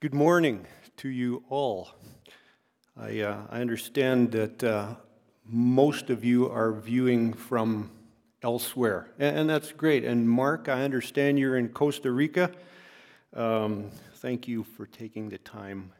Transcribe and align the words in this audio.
Good 0.00 0.14
morning 0.14 0.66
to 0.96 1.10
you 1.10 1.44
all. 1.50 1.90
I, 2.96 3.20
uh, 3.20 3.42
I 3.50 3.60
understand 3.60 4.32
that 4.32 4.64
uh, 4.64 4.94
most 5.44 6.08
of 6.08 6.24
you 6.24 6.48
are 6.48 6.72
viewing 6.72 7.34
from 7.34 7.90
elsewhere, 8.42 9.10
and, 9.18 9.40
and, 9.40 9.50
that's 9.50 9.72
great. 9.72 10.06
And 10.06 10.26
Mark, 10.26 10.70
I 10.70 10.84
understand 10.84 11.38
you're 11.38 11.58
in 11.58 11.68
Costa 11.68 12.10
Rica. 12.10 12.50
Um, 13.36 13.90
thank 14.14 14.48
you 14.48 14.64
for 14.64 14.86
taking 14.86 15.28
the 15.28 15.36
time 15.36 15.92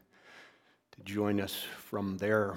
to 0.92 1.02
join 1.02 1.38
us 1.38 1.62
from 1.76 2.16
there. 2.16 2.54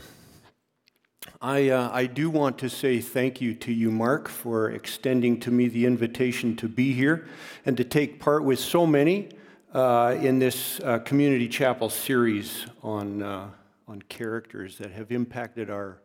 I, 1.41 1.67
uh, 1.67 1.89
I 1.91 2.05
do 2.05 2.29
want 2.29 2.57
to 2.59 2.69
say 2.69 3.01
thank 3.01 3.41
you 3.41 3.53
to 3.55 3.73
you, 3.73 3.91
Mark, 3.91 4.29
for 4.29 4.71
extending 4.71 5.41
to 5.41 5.51
me 5.51 5.67
the 5.67 5.87
invitation 5.87 6.55
to 6.55 6.69
be 6.69 6.93
here 6.93 7.27
and 7.65 7.75
to 7.75 7.83
take 7.83 8.21
part 8.21 8.45
with 8.45 8.59
so 8.59 8.87
many 8.87 9.27
uh, 9.73 10.15
in 10.21 10.37
this 10.37 10.79
uh, 10.81 10.99
community 10.99 11.47
chapel 11.47 11.89
series 11.89 12.67
on, 12.83 13.23
uh, 13.23 13.49
on 13.87 14.01
characters 14.03 14.77
that 14.77 14.91
have 14.91 15.11
impacted 15.11 15.69
our, 15.69 15.97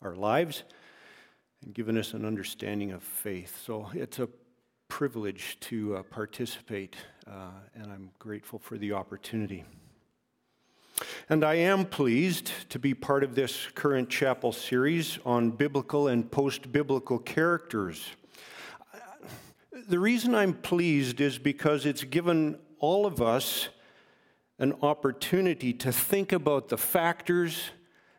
our 0.00 0.14
lives 0.14 0.62
and 1.64 1.74
given 1.74 1.98
us 1.98 2.14
an 2.14 2.24
understanding 2.24 2.92
of 2.92 3.02
faith. 3.02 3.60
So 3.66 3.90
it's 3.94 4.20
a 4.20 4.28
privilege 4.88 5.58
to 5.62 5.96
uh, 5.96 6.02
participate, 6.04 6.94
uh, 7.26 7.50
and 7.74 7.90
I'm 7.90 8.10
grateful 8.20 8.60
for 8.60 8.78
the 8.78 8.92
opportunity. 8.92 9.64
And 11.28 11.44
I 11.44 11.54
am 11.54 11.84
pleased 11.84 12.52
to 12.70 12.78
be 12.78 12.94
part 12.94 13.24
of 13.24 13.34
this 13.34 13.66
current 13.74 14.08
chapel 14.08 14.52
series 14.52 15.18
on 15.26 15.50
biblical 15.50 16.06
and 16.06 16.30
post 16.30 16.70
biblical 16.70 17.18
characters. 17.18 18.06
The 19.88 19.98
reason 19.98 20.34
I'm 20.34 20.54
pleased 20.54 21.20
is 21.20 21.38
because 21.38 21.84
it's 21.84 22.04
given 22.04 22.58
all 22.78 23.06
of 23.06 23.20
us 23.20 23.68
an 24.58 24.72
opportunity 24.82 25.72
to 25.72 25.92
think 25.92 26.32
about 26.32 26.68
the 26.68 26.78
factors 26.78 27.70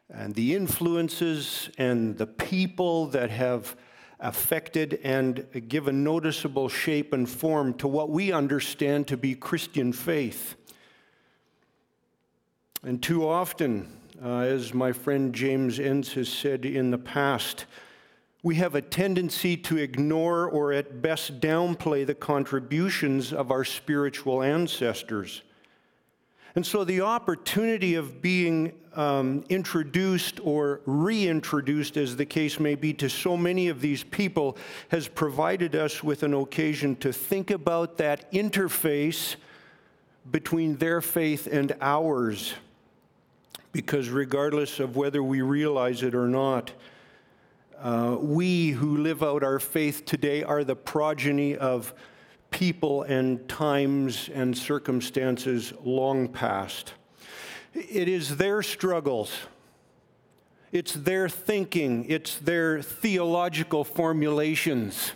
and 0.09 0.36
the 0.36 0.56
influences 0.56 1.70
and 1.78 2.18
the 2.18 2.28
people 2.28 3.08
that 3.08 3.30
have 3.30 3.76
affected 4.20 5.00
and 5.04 5.46
given 5.68 6.04
noticeable 6.04 6.70
shape 6.70 7.14
and 7.14 7.30
form 7.30 7.73
to 7.76 7.88
what 7.88 8.09
we 8.09 8.31
understand 8.31 9.08
to 9.08 9.18
be 9.18 9.36
Christian 9.36 9.94
faith. 9.94 10.56
And 12.84 13.02
too 13.02 13.28
often, 13.28 14.00
uh, 14.24 14.40
as 14.40 14.74
my 14.74 14.92
friend 14.92 15.34
James 15.34 15.80
Enns 15.80 16.14
has 16.14 16.30
said 16.30 16.66
in 16.66 16.90
the 16.90 16.98
past, 16.98 17.66
we 18.44 18.56
have 18.56 18.76
a 18.76 18.82
tendency 18.82 19.58
to 19.58 19.78
ignore 19.78 20.48
or 20.48 20.72
at 20.72 21.02
best 21.02 21.40
downplay 21.40 22.06
the 22.06 22.16
contributions 22.16 23.34
of 23.34 23.52
our 23.52 23.64
spiritual 23.64 24.44
ancestors. 24.44 25.42
And 26.56 26.66
so 26.66 26.84
the 26.84 27.02
opportunity 27.02 27.96
of 27.96 28.22
being 28.22 28.74
um, 28.96 29.44
introduced 29.48 30.40
or 30.44 30.82
reintroduced, 30.86 31.98
as 31.98 32.16
the 32.16 32.26
case 32.26 32.60
may 32.60 32.74
be, 32.74 32.94
to 32.96 33.10
so 33.10 33.38
many 33.38 33.68
of 33.68 33.80
these 33.80 34.04
people 34.04 34.58
has 34.90 35.08
provided 35.08 35.76
us 35.76 36.04
with 36.04 36.24
an 36.24 36.34
occasion 36.34 36.96
to 36.96 37.14
think 37.14 37.52
about 37.52 37.98
that 37.98 38.32
interface 38.32 39.36
between 40.32 40.78
their 40.78 41.00
faith 41.00 41.48
and 41.48 41.76
ours. 41.80 42.56
Because 43.72 44.10
regardless 44.10 44.80
of 44.80 44.96
whether 44.96 45.22
we 45.22 45.42
realize 45.42 46.02
it 46.02 46.16
or 46.16 46.28
not, 46.28 46.72
uh, 47.81 48.17
we 48.20 48.72
who 48.72 48.97
live 48.97 49.23
out 49.23 49.44
our 49.44 49.59
faith 49.59 50.06
today 50.06 50.44
are 50.44 50.64
the 50.64 50.75
progeny 50.75 51.56
of 51.56 51.94
people 52.50 53.03
and 53.03 53.47
times 53.47 54.30
and 54.34 54.58
circumstances 54.58 55.73
long 55.84 56.28
past. 56.28 56.94
It 57.73 58.08
is 58.08 58.38
their 58.38 58.64
struggles, 58.64 59.31
it's 60.72 60.94
their 60.94 61.30
thinking, 61.30 62.06
it's 62.09 62.38
their 62.38 62.81
theological 62.81 63.84
formulations, 63.84 65.12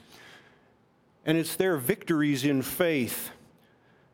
and 1.26 1.38
it's 1.38 1.56
their 1.56 1.78
victories 1.78 2.46
in 2.46 2.62
faith 2.62 3.32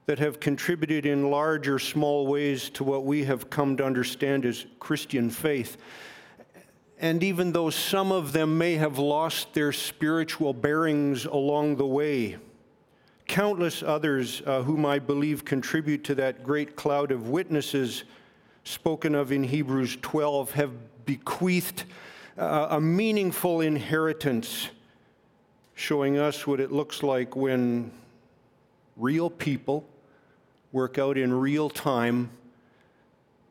that 0.05 0.19
have 0.19 0.39
contributed 0.39 1.05
in 1.05 1.29
large 1.29 1.67
or 1.67 1.79
small 1.79 2.27
ways 2.27 2.69
to 2.69 2.85
what 2.85 3.03
we 3.03 3.25
have 3.25 3.49
come 3.49 3.75
to 3.75 3.83
understand 3.83 4.45
as 4.45 4.65
Christian 4.79 5.29
faith. 5.29 5.75
And 6.99 7.21
even 7.23 7.51
though 7.51 7.69
some 7.69 8.11
of 8.11 8.33
them 8.33 8.57
may 8.57 8.75
have 8.75 8.97
lost 8.97 9.53
their 9.53 9.71
spiritual 9.71 10.53
bearings 10.53 11.25
along 11.25 11.75
the 11.75 11.85
way, 11.85 12.37
countless 13.27 13.83
others 13.83 14.41
uh, 14.45 14.63
whom 14.63 14.85
I 14.85 14.97
believe 14.97 15.45
contribute 15.45 16.03
to 16.05 16.15
that 16.15 16.43
great 16.43 16.75
cloud 16.75 17.11
of 17.11 17.29
witnesses 17.29 18.03
spoken 18.63 19.13
of 19.15 19.31
in 19.31 19.43
Hebrews 19.43 19.97
12 20.01 20.51
have 20.53 20.71
bequeathed 21.05 21.85
uh, 22.37 22.67
a 22.71 22.81
meaningful 22.81 23.61
inheritance, 23.61 24.69
showing 25.75 26.17
us 26.17 26.47
what 26.47 26.59
it 26.59 26.71
looks 26.71 27.03
like 27.03 27.35
when 27.35 27.91
real 28.95 29.29
people 29.29 29.85
work 30.71 30.97
out 30.97 31.17
in 31.17 31.33
real 31.33 31.69
time 31.69 32.29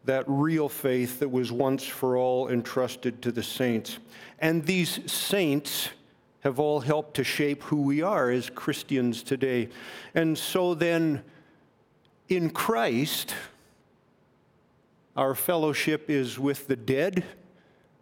that 0.06 0.24
real 0.26 0.68
faith 0.68 1.18
that 1.20 1.30
was 1.30 1.52
once 1.52 1.84
for 1.84 2.16
all 2.16 2.48
entrusted 2.48 3.20
to 3.22 3.32
the 3.32 3.42
saints. 3.42 3.98
And 4.38 4.64
these 4.64 5.10
saints 5.10 5.90
have 6.40 6.58
all 6.60 6.80
helped 6.80 7.14
to 7.14 7.24
shape 7.24 7.62
who 7.64 7.82
we 7.82 8.02
are 8.02 8.30
as 8.30 8.48
Christians 8.48 9.22
today. 9.22 9.68
And 10.14 10.38
so 10.38 10.74
then, 10.74 11.22
in 12.28 12.50
Christ, 12.50 13.34
our 15.16 15.34
fellowship 15.34 16.08
is 16.08 16.38
with 16.38 16.68
the 16.68 16.76
dead 16.76 17.24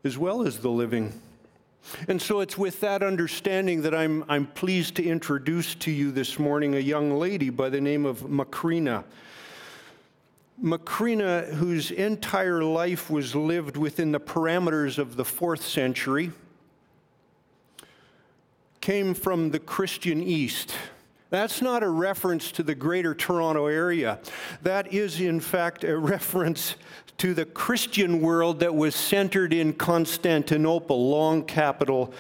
as 0.05 0.19
well 0.19 0.47
as 0.47 0.59
the 0.59 0.69
living. 0.69 1.19
And 2.09 2.21
so 2.21 2.41
it's 2.41 2.59
with 2.59 2.81
that 2.81 3.03
understanding 3.03 3.83
that 3.83 3.95
I'm, 3.95 4.25
I'm 4.29 4.47
pleased 4.47 4.97
to 4.97 5.05
introduce 5.05 5.75
to 5.77 5.91
you 5.91 6.11
this 6.13 6.39
morning 6.39 6.75
a 6.75 6.81
young 6.81 7.19
lady 7.19 7.51
by 7.51 7.69
the 7.69 7.81
name 7.81 8.05
of 8.05 8.21
Macrina. 8.21 9.05
Macrina, 10.63 11.53
whose 11.55 11.91
entire 11.91 12.63
life 12.63 13.11
was 13.11 13.35
lived 13.35 13.77
within 13.77 14.13
the 14.13 14.21
parameters 14.21 14.99
of 14.99 15.17
the 15.17 15.25
fourth 15.25 15.65
century, 15.67 16.31
came 18.81 19.15
from 19.15 19.51
the 19.51 19.59
Christian 19.59 20.23
East. 20.23 20.75
That's 21.31 21.61
not 21.61 21.83
a 21.83 21.89
reference 21.89 22.53
to 22.53 22.63
the 22.63 22.75
greater 22.75 23.15
Toronto 23.15 23.67
area. 23.67 24.21
That 24.63 24.93
is, 24.93 25.21
in 25.21 25.41
fact, 25.41 25.83
a 25.83 25.99
reference 25.99 26.77
to 27.19 27.35
the 27.35 27.45
Christian 27.45 28.21
world 28.21 28.61
that 28.61 28.75
was 28.75 28.95
centered 28.95 29.53
in 29.53 29.73
Constantinople, 29.73 31.11
long 31.11 31.45
capital 31.45 32.13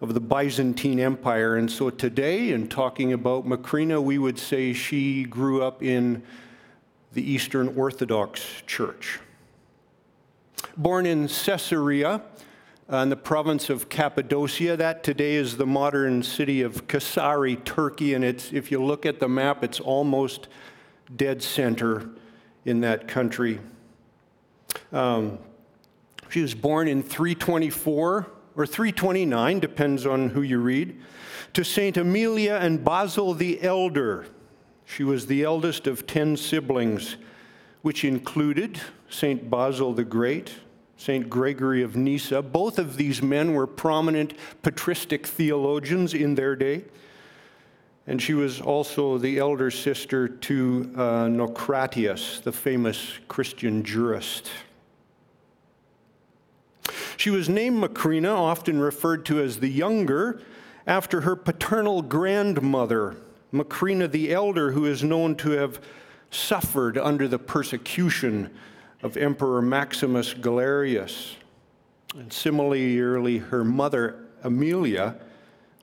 of 0.00 0.14
the 0.14 0.20
Byzantine 0.20 1.00
Empire. 1.00 1.56
And 1.56 1.70
so 1.70 1.90
today, 1.90 2.52
in 2.52 2.68
talking 2.68 3.12
about 3.12 3.46
Macrina, 3.46 4.02
we 4.02 4.18
would 4.18 4.38
say 4.38 4.72
she 4.72 5.24
grew 5.24 5.62
up 5.62 5.82
in 5.82 6.22
the 7.12 7.22
Eastern 7.22 7.68
Orthodox 7.76 8.62
Church. 8.66 9.18
Born 10.76 11.06
in 11.06 11.26
Caesarea, 11.28 12.22
uh, 12.92 12.96
in 12.98 13.08
the 13.08 13.16
province 13.16 13.70
of 13.70 13.88
Cappadocia. 13.88 14.76
That 14.76 15.04
today 15.04 15.34
is 15.34 15.56
the 15.56 15.66
modern 15.66 16.22
city 16.22 16.62
of 16.62 16.88
Kayseri, 16.88 17.64
Turkey, 17.64 18.14
and 18.14 18.24
it's, 18.24 18.52
if 18.52 18.70
you 18.70 18.82
look 18.82 19.06
at 19.06 19.20
the 19.20 19.28
map, 19.28 19.62
it's 19.62 19.80
almost 19.80 20.48
dead 21.16 21.42
center 21.42 22.10
in 22.64 22.80
that 22.80 23.06
country. 23.06 23.60
Um, 24.92 25.38
she 26.28 26.42
was 26.42 26.54
born 26.54 26.88
in 26.88 27.02
324 27.02 28.26
or 28.56 28.66
329, 28.66 29.60
depends 29.60 30.06
on 30.06 30.30
who 30.30 30.42
you 30.42 30.58
read, 30.58 31.00
to 31.54 31.64
St. 31.64 31.96
Amelia 31.96 32.58
and 32.60 32.84
Basil 32.84 33.34
the 33.34 33.62
Elder. 33.62 34.26
She 34.90 35.04
was 35.04 35.26
the 35.26 35.44
eldest 35.44 35.86
of 35.86 36.04
10 36.08 36.36
siblings, 36.36 37.16
which 37.82 38.04
included 38.04 38.80
St. 39.08 39.48
Basil 39.48 39.92
the 39.92 40.02
Great, 40.02 40.52
St. 40.96 41.30
Gregory 41.30 41.82
of 41.82 41.94
Nyssa. 41.94 42.42
Both 42.42 42.76
of 42.76 42.96
these 42.96 43.22
men 43.22 43.54
were 43.54 43.68
prominent 43.68 44.34
patristic 44.62 45.28
theologians 45.28 46.12
in 46.12 46.34
their 46.34 46.56
day. 46.56 46.84
And 48.08 48.20
she 48.20 48.34
was 48.34 48.60
also 48.60 49.16
the 49.16 49.38
elder 49.38 49.70
sister 49.70 50.26
to 50.26 50.92
uh, 50.96 51.28
Naucratius, 51.28 52.40
the 52.40 52.50
famous 52.50 53.12
Christian 53.28 53.84
jurist. 53.84 54.50
She 57.16 57.30
was 57.30 57.48
named 57.48 57.80
Macrina, 57.80 58.34
often 58.34 58.80
referred 58.80 59.24
to 59.26 59.40
as 59.40 59.60
the 59.60 59.70
younger, 59.70 60.42
after 60.84 61.20
her 61.20 61.36
paternal 61.36 62.02
grandmother, 62.02 63.16
Macrina 63.52 64.10
the 64.10 64.32
elder, 64.32 64.72
who 64.72 64.86
is 64.86 65.02
known 65.02 65.34
to 65.36 65.50
have 65.50 65.80
suffered 66.30 66.96
under 66.96 67.26
the 67.26 67.38
persecution 67.38 68.50
of 69.02 69.16
Emperor 69.16 69.62
Maximus 69.62 70.34
Galerius. 70.34 71.34
And 72.14 72.32
similarly, 72.32 73.38
her 73.38 73.64
mother, 73.64 74.26
Amelia, 74.42 75.16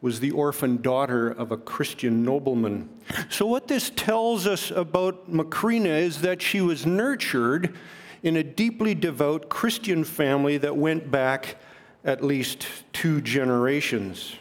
was 0.01 0.19
the 0.19 0.31
orphan 0.31 0.81
daughter 0.81 1.29
of 1.29 1.51
a 1.51 1.57
Christian 1.57 2.23
nobleman. 2.23 2.89
So, 3.29 3.45
what 3.45 3.67
this 3.67 3.91
tells 3.95 4.45
us 4.45 4.69
about 4.69 5.31
Macrina 5.31 5.99
is 5.99 6.21
that 6.21 6.41
she 6.41 6.61
was 6.61 6.85
nurtured 6.85 7.75
in 8.23 8.35
a 8.35 8.43
deeply 8.43 8.93
devout 8.93 9.49
Christian 9.49 10.03
family 10.03 10.57
that 10.57 10.75
went 10.75 11.09
back 11.09 11.57
at 12.03 12.23
least 12.23 12.67
two 12.93 13.21
generations. 13.21 14.35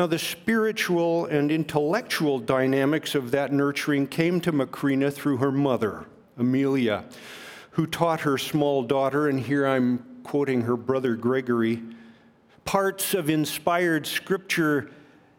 Now, 0.00 0.06
the 0.06 0.18
spiritual 0.18 1.26
and 1.26 1.52
intellectual 1.52 2.38
dynamics 2.38 3.14
of 3.14 3.32
that 3.32 3.52
nurturing 3.52 4.06
came 4.06 4.40
to 4.40 4.50
Macrina 4.50 5.12
through 5.12 5.36
her 5.36 5.52
mother, 5.52 6.06
Amelia, 6.38 7.04
who 7.72 7.86
taught 7.86 8.20
her 8.20 8.38
small 8.38 8.82
daughter, 8.82 9.28
and 9.28 9.38
here 9.38 9.66
I'm 9.66 10.22
quoting 10.22 10.62
her 10.62 10.78
brother 10.78 11.16
Gregory, 11.16 11.82
parts 12.64 13.12
of 13.12 13.28
inspired 13.28 14.06
scripture 14.06 14.90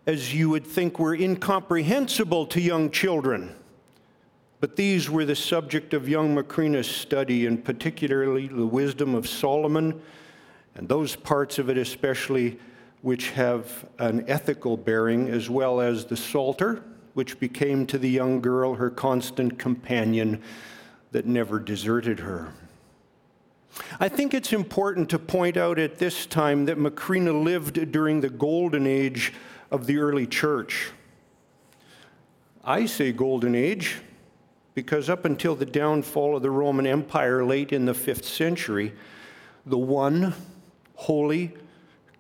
as 0.06 0.32
you 0.32 0.52
would 0.52 0.68
think 0.68 1.00
were 1.00 1.16
incomprehensible 1.16 2.46
to 2.46 2.62
young 2.62 2.92
children. 2.92 3.56
But 4.60 4.76
these 4.76 5.10
were 5.10 5.26
the 5.26 5.36
subject 5.36 5.96
of 5.96 6.08
young 6.08 6.36
Macrina's 6.36 6.88
study, 6.88 7.48
and 7.48 7.66
particularly 7.66 8.48
the 8.48 8.68
wisdom 8.68 9.16
of 9.16 9.28
Solomon, 9.28 10.00
and 10.76 10.88
those 10.88 11.16
parts 11.16 11.58
of 11.58 11.68
it 11.68 11.80
especially 11.80 12.60
which 13.02 13.32
have 13.32 13.86
an 14.00 14.24
ethical 14.28 14.78
bearing, 14.78 15.30
as 15.30 15.50
well 15.50 15.82
as 15.82 16.06
the 16.06 16.18
Psalter, 16.18 16.84
which 17.14 17.40
became 17.40 17.86
to 17.88 17.98
the 17.98 18.10
young 18.10 18.42
girl 18.42 18.76
her 18.76 18.90
constant 18.90 19.58
companion 19.58 20.42
that 21.12 21.26
never 21.26 21.60
deserted 21.60 22.20
her. 22.20 22.54
I 24.00 24.10
think 24.10 24.34
it's 24.34 24.54
important 24.54 25.10
to 25.10 25.20
point 25.20 25.58
out 25.58 25.80
at 25.80 25.98
this 25.98 26.26
time 26.26 26.66
that 26.66 26.78
Macrina 26.78 27.44
lived 27.44 27.92
during 27.92 28.22
the 28.22 28.30
golden 28.30 28.86
age 28.86 29.34
of 29.72 29.88
the 29.88 29.98
early 29.98 30.28
church. 30.28 30.92
I 32.64 32.86
say 32.86 33.12
golden 33.12 33.56
age 33.56 33.98
because 34.76 35.10
up 35.10 35.26
until 35.26 35.56
the 35.56 35.66
downfall 35.66 36.36
of 36.36 36.44
the 36.44 36.52
Roman 36.52 36.86
Empire 36.86 37.44
late 37.44 37.72
in 37.72 37.86
the 37.86 37.94
fifth 37.94 38.26
century, 38.26 38.94
the 39.66 39.78
one 39.78 40.34
holy, 40.96 41.54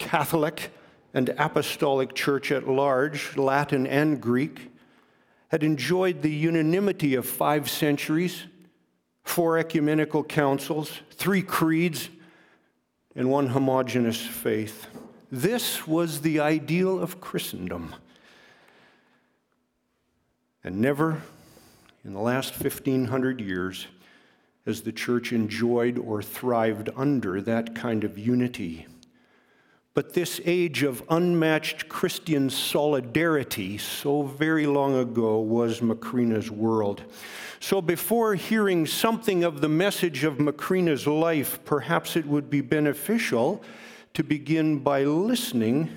Catholic, 0.01 0.71
and 1.13 1.29
apostolic 1.37 2.15
church 2.15 2.51
at 2.51 2.67
large, 2.67 3.37
Latin 3.37 3.85
and 3.85 4.19
Greek, 4.19 4.71
had 5.49 5.63
enjoyed 5.63 6.21
the 6.21 6.31
unanimity 6.31 7.13
of 7.13 7.25
five 7.25 7.69
centuries, 7.69 8.45
four 9.23 9.59
ecumenical 9.59 10.23
councils, 10.23 10.99
three 11.11 11.43
creeds, 11.43 12.09
and 13.15 13.29
one 13.29 13.47
homogenous 13.47 14.19
faith. 14.19 14.87
This 15.31 15.85
was 15.85 16.21
the 16.21 16.39
ideal 16.39 16.99
of 16.99 17.21
Christendom. 17.21 17.93
And 20.63 20.81
never 20.81 21.21
in 22.03 22.13
the 22.13 22.19
last 22.19 22.59
1500 22.59 23.39
years 23.39 23.87
has 24.65 24.81
the 24.81 24.91
church 24.91 25.31
enjoyed 25.31 25.97
or 25.97 26.23
thrived 26.23 26.89
under 26.95 27.41
that 27.41 27.75
kind 27.75 28.03
of 28.03 28.17
unity. 28.17 28.87
But 29.93 30.13
this 30.13 30.39
age 30.45 30.83
of 30.83 31.03
unmatched 31.09 31.89
Christian 31.89 32.49
solidarity, 32.49 33.77
so 33.77 34.23
very 34.23 34.65
long 34.65 34.95
ago, 34.95 35.39
was 35.41 35.81
Macrina's 35.81 36.49
world. 36.49 37.03
So, 37.59 37.81
before 37.81 38.35
hearing 38.35 38.87
something 38.87 39.43
of 39.43 39.59
the 39.59 39.67
message 39.67 40.23
of 40.23 40.39
Macrina's 40.39 41.07
life, 41.07 41.59
perhaps 41.65 42.15
it 42.15 42.25
would 42.25 42.49
be 42.49 42.61
beneficial 42.61 43.61
to 44.13 44.23
begin 44.23 44.79
by 44.79 45.03
listening 45.03 45.89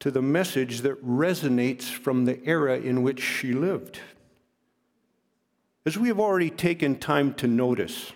to 0.00 0.10
the 0.10 0.22
message 0.22 0.80
that 0.80 1.04
resonates 1.06 1.84
from 1.84 2.24
the 2.24 2.42
era 2.46 2.78
in 2.78 3.02
which 3.02 3.22
she 3.22 3.52
lived. 3.52 4.00
As 5.84 5.98
we 5.98 6.08
have 6.08 6.20
already 6.20 6.50
taken 6.50 6.96
time 6.96 7.34
to 7.34 7.46
notice, 7.46 8.12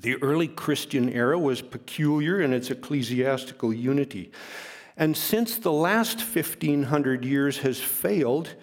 the 0.00 0.16
early 0.22 0.48
Christian 0.48 1.08
era 1.08 1.38
was 1.38 1.60
peculiar 1.60 2.40
in 2.40 2.52
its 2.52 2.70
ecclesiastical 2.70 3.72
unity. 3.72 4.30
And 4.96 5.16
since 5.16 5.56
the 5.56 5.72
last 5.72 6.18
1500 6.18 7.24
years 7.24 7.58
has 7.58 7.80
failed 7.80 8.54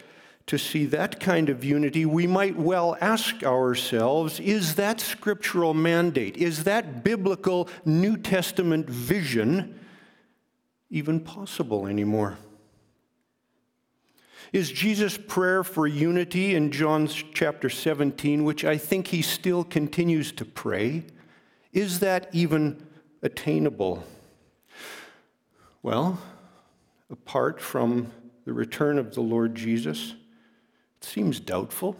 to 0.48 0.58
see 0.58 0.86
that 0.86 1.20
kind 1.20 1.50
of 1.50 1.64
unity, 1.64 2.06
we 2.06 2.28
might 2.28 2.56
well 2.56 2.96
ask 3.02 3.44
ourselves 3.44 4.40
is 4.40 4.76
that 4.76 5.02
scriptural 5.02 5.74
mandate, 5.74 6.38
is 6.38 6.64
that 6.66 7.04
biblical 7.04 7.68
New 7.84 8.16
Testament 8.16 8.90
vision 8.90 9.80
even 10.90 11.20
possible 11.20 11.88
anymore? 11.88 12.38
is 14.54 14.72
Jesus' 14.72 15.18
prayer 15.18 15.66
for 15.66 15.86
unity 15.86 16.56
in 16.56 16.72
John 16.72 17.08
chapter 17.08 17.70
17, 17.70 18.46
which 18.46 18.64
I 18.64 18.78
think 18.78 19.08
he 19.08 19.22
still 19.22 19.66
continues 19.66 20.31
to 20.31 20.46
pray. 20.46 21.04
Is 21.75 22.00
that 22.00 22.30
even 22.31 22.88
attainable? 23.22 24.01
Well, 25.83 26.19
apart 27.12 27.60
from 27.60 28.13
the 28.45 28.54
return 28.54 28.98
of 28.98 29.13
the 29.13 29.19
Lord 29.19 29.56
Jesus, 29.56 30.16
it 30.98 31.04
seems 31.04 31.42
doubtful. 31.42 31.98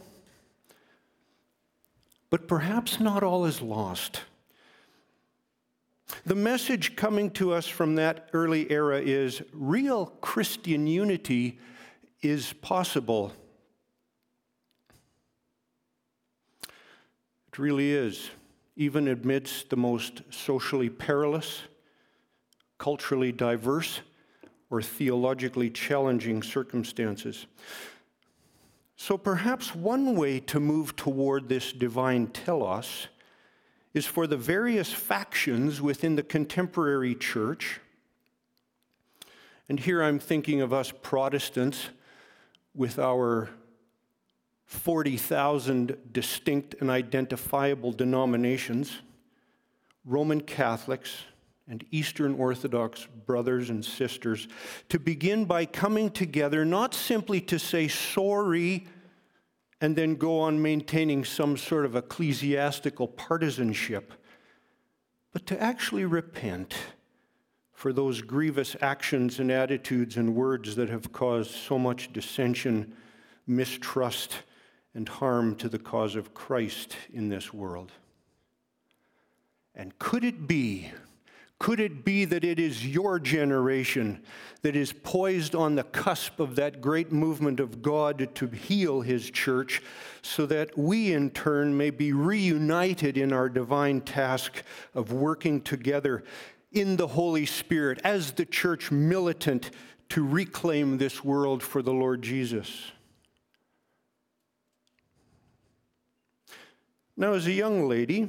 But 2.30 2.48
perhaps 2.48 2.98
not 2.98 3.22
all 3.22 3.44
is 3.44 3.60
lost. 3.60 4.22
The 6.24 6.34
message 6.34 6.96
coming 6.96 7.30
to 7.32 7.52
us 7.52 7.66
from 7.66 7.96
that 7.96 8.30
early 8.32 8.70
era 8.70 8.98
is 8.98 9.42
real 9.52 10.06
Christian 10.22 10.86
unity 10.86 11.58
is 12.22 12.54
possible. 12.54 13.30
It 17.48 17.58
really 17.58 17.92
is, 17.92 18.30
even 18.76 19.08
amidst 19.08 19.70
the 19.70 19.76
most 19.76 20.22
socially 20.30 20.90
perilous, 20.90 21.62
culturally 22.78 23.32
diverse, 23.32 24.00
or 24.68 24.82
theologically 24.82 25.70
challenging 25.70 26.42
circumstances. 26.42 27.46
So 28.96 29.16
perhaps 29.16 29.74
one 29.74 30.16
way 30.16 30.40
to 30.40 30.60
move 30.60 30.96
toward 30.96 31.48
this 31.48 31.72
divine 31.72 32.28
telos 32.28 33.08
is 33.94 34.04
for 34.04 34.26
the 34.26 34.36
various 34.36 34.92
factions 34.92 35.80
within 35.80 36.16
the 36.16 36.22
contemporary 36.22 37.14
church. 37.14 37.80
And 39.68 39.80
here 39.80 40.02
I'm 40.02 40.18
thinking 40.18 40.60
of 40.60 40.72
us 40.72 40.92
Protestants 41.02 41.88
with 42.74 42.98
our 42.98 43.48
40,000 44.66 45.96
distinct 46.12 46.74
and 46.80 46.90
identifiable 46.90 47.92
denominations, 47.92 48.98
Roman 50.04 50.40
Catholics, 50.40 51.22
and 51.68 51.84
Eastern 51.90 52.34
Orthodox 52.34 53.06
brothers 53.26 53.70
and 53.70 53.84
sisters 53.84 54.46
to 54.88 54.98
begin 54.98 55.44
by 55.44 55.66
coming 55.66 56.10
together 56.10 56.64
not 56.64 56.94
simply 56.94 57.40
to 57.40 57.58
say 57.58 57.88
sorry 57.88 58.86
and 59.80 59.94
then 59.96 60.14
go 60.14 60.40
on 60.40 60.62
maintaining 60.62 61.24
some 61.24 61.56
sort 61.56 61.84
of 61.84 61.96
ecclesiastical 61.96 63.08
partisanship, 63.08 64.12
but 65.32 65.46
to 65.46 65.60
actually 65.60 66.04
repent 66.04 66.74
for 67.72 67.92
those 67.92 68.22
grievous 68.22 68.74
actions 68.80 69.38
and 69.38 69.50
attitudes 69.50 70.16
and 70.16 70.34
words 70.34 70.76
that 70.76 70.88
have 70.88 71.12
caused 71.12 71.50
so 71.50 71.78
much 71.78 72.10
dissension, 72.12 72.94
mistrust, 73.46 74.42
and 74.96 75.10
harm 75.10 75.54
to 75.54 75.68
the 75.68 75.78
cause 75.78 76.16
of 76.16 76.32
Christ 76.32 76.96
in 77.12 77.28
this 77.28 77.52
world. 77.52 77.92
And 79.74 79.96
could 79.98 80.24
it 80.24 80.48
be, 80.48 80.90
could 81.58 81.80
it 81.80 82.02
be 82.02 82.24
that 82.24 82.44
it 82.44 82.58
is 82.58 82.86
your 82.86 83.18
generation 83.18 84.22
that 84.62 84.74
is 84.74 84.94
poised 84.94 85.54
on 85.54 85.74
the 85.74 85.84
cusp 85.84 86.40
of 86.40 86.56
that 86.56 86.80
great 86.80 87.12
movement 87.12 87.60
of 87.60 87.82
God 87.82 88.34
to 88.36 88.46
heal 88.46 89.02
His 89.02 89.30
church 89.30 89.82
so 90.22 90.46
that 90.46 90.78
we 90.78 91.12
in 91.12 91.28
turn 91.28 91.76
may 91.76 91.90
be 91.90 92.14
reunited 92.14 93.18
in 93.18 93.34
our 93.34 93.50
divine 93.50 94.00
task 94.00 94.62
of 94.94 95.12
working 95.12 95.60
together 95.60 96.24
in 96.72 96.96
the 96.96 97.08
Holy 97.08 97.44
Spirit 97.44 98.00
as 98.02 98.32
the 98.32 98.46
church 98.46 98.90
militant 98.90 99.70
to 100.08 100.26
reclaim 100.26 100.96
this 100.96 101.22
world 101.22 101.62
for 101.62 101.82
the 101.82 101.92
Lord 101.92 102.22
Jesus. 102.22 102.92
Now, 107.18 107.32
as 107.32 107.46
a 107.46 107.52
young 107.52 107.88
lady, 107.88 108.28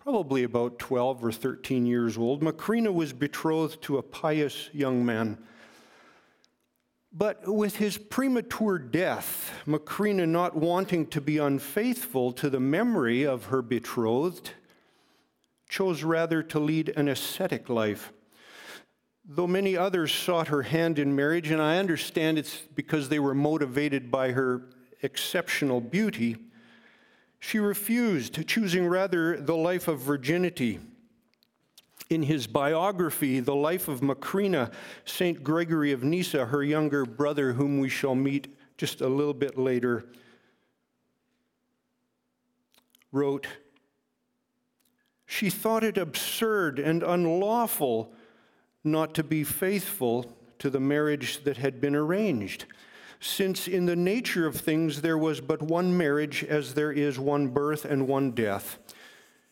probably 0.00 0.42
about 0.42 0.80
12 0.80 1.24
or 1.24 1.30
13 1.30 1.86
years 1.86 2.18
old, 2.18 2.42
Macrina 2.42 2.92
was 2.92 3.12
betrothed 3.12 3.80
to 3.82 3.98
a 3.98 4.02
pious 4.02 4.70
young 4.72 5.06
man. 5.06 5.38
But 7.12 7.46
with 7.46 7.76
his 7.76 7.96
premature 7.96 8.76
death, 8.76 9.52
Macrina 9.68 10.26
not 10.26 10.56
wanting 10.56 11.06
to 11.06 11.20
be 11.20 11.38
unfaithful 11.38 12.32
to 12.32 12.50
the 12.50 12.58
memory 12.58 13.24
of 13.24 13.46
her 13.46 13.62
betrothed, 13.62 14.50
chose 15.68 16.02
rather 16.02 16.42
to 16.42 16.58
lead 16.58 16.88
an 16.96 17.06
ascetic 17.06 17.68
life. 17.68 18.12
Though 19.24 19.46
many 19.46 19.76
others 19.76 20.10
sought 20.10 20.48
her 20.48 20.62
hand 20.62 20.98
in 20.98 21.14
marriage, 21.14 21.52
and 21.52 21.62
I 21.62 21.78
understand 21.78 22.36
it's 22.36 22.62
because 22.74 23.10
they 23.10 23.20
were 23.20 23.34
motivated 23.34 24.10
by 24.10 24.32
her 24.32 24.62
exceptional 25.02 25.80
beauty, 25.80 26.36
she 27.40 27.58
refused, 27.58 28.46
choosing 28.46 28.86
rather 28.86 29.40
the 29.40 29.56
life 29.56 29.88
of 29.88 30.00
virginity. 30.00 30.80
In 32.10 32.22
his 32.22 32.46
biography, 32.46 33.40
The 33.40 33.54
Life 33.54 33.86
of 33.86 34.00
Macrina, 34.00 34.72
St. 35.04 35.44
Gregory 35.44 35.92
of 35.92 36.02
Nyssa, 36.02 36.46
her 36.46 36.62
younger 36.62 37.04
brother, 37.04 37.52
whom 37.52 37.80
we 37.80 37.88
shall 37.88 38.14
meet 38.14 38.48
just 38.78 39.00
a 39.00 39.08
little 39.08 39.34
bit 39.34 39.58
later, 39.58 40.06
wrote, 43.12 43.46
She 45.26 45.50
thought 45.50 45.84
it 45.84 45.98
absurd 45.98 46.78
and 46.78 47.02
unlawful 47.02 48.12
not 48.84 49.14
to 49.14 49.22
be 49.22 49.44
faithful 49.44 50.36
to 50.58 50.70
the 50.70 50.80
marriage 50.80 51.44
that 51.44 51.58
had 51.58 51.80
been 51.80 51.94
arranged, 51.94 52.64
since 53.20 53.66
in 53.66 53.86
the 53.86 53.96
nature 53.96 54.46
of 54.46 54.56
things 54.56 55.00
there 55.00 55.18
was 55.18 55.40
but 55.40 55.62
one 55.62 55.96
marriage 55.96 56.44
as 56.44 56.74
there 56.74 56.92
is 56.92 57.18
one 57.18 57.48
birth 57.48 57.84
and 57.84 58.06
one 58.06 58.30
death. 58.30 58.78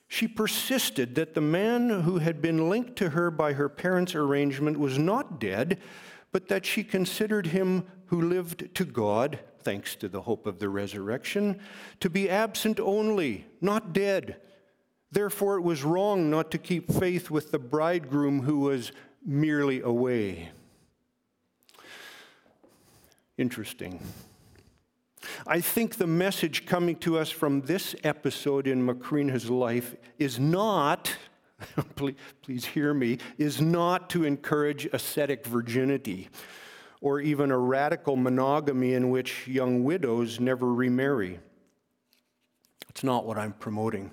She 0.09 0.29
persisted 0.29 1.15
that 1.17 1.35
the 1.35 1.41
man 1.41 1.91
who 1.91 2.19
had 2.19 2.41
been 2.41 2.69
linked 2.69 2.97
to 2.97 3.11
her 3.11 3.31
by 3.31 3.55
her 3.55 3.69
parents' 3.69 4.15
arrangement 4.15 4.79
was 4.79 4.99
not 4.99 5.41
dead, 5.41 5.79
but 6.31 6.49
that 6.49 6.65
she 6.65 6.85
considered 6.85 7.49
him 7.49 7.87
who 8.07 8.21
lived 8.21 8.75
to 8.77 8.85
God, 8.85 9.41
thanks 9.61 9.97
to 9.97 10.09
the 10.09 10.23
hope 10.23 10.47
of 10.47 10.61
the 10.61 10.69
resurrection, 10.69 11.59
to 11.99 12.09
be 12.09 12.31
absent 12.31 12.79
only, 12.79 13.47
not 13.61 13.93
dead. 13.93 14.37
Therefore, 15.11 15.57
it 15.57 15.63
was 15.63 15.83
wrong 15.83 16.31
not 16.31 16.51
to 16.53 16.59
keep 16.59 16.93
faith 16.93 17.31
with 17.31 17.51
the 17.51 17.59
bridegroom 17.59 18.43
who 18.43 18.61
was 18.61 18.93
merely 19.25 19.81
away. 19.81 20.51
Interesting. 23.39 24.01
I 25.47 25.61
think 25.61 25.97
the 25.97 26.07
message 26.07 26.67
coming 26.67 26.97
to 26.97 27.19
us 27.19 27.31
from 27.31 27.63
this 27.63 27.95
episode 28.05 28.67
in 28.67 28.85
Macrina's 28.85 29.51
life 29.51 29.95
is 30.19 30.39
not, 30.39 31.15
please 32.43 32.65
hear 32.65 32.95
me, 32.95 33.19
is 33.37 33.61
not 33.61 34.09
to 34.11 34.25
encourage 34.25 34.87
ascetic 34.93 35.45
virginity 35.47 36.29
or 37.01 37.21
even 37.21 37.51
a 37.51 37.59
radical 37.59 38.17
monogamy 38.17 38.95
in 38.95 39.11
which 39.11 39.47
young 39.47 39.85
widows 39.85 40.41
never 40.41 40.73
remarry. 40.73 41.39
It's 42.89 43.05
not 43.05 43.27
what 43.27 43.37
I'm 43.37 43.53
promoting. 43.53 44.13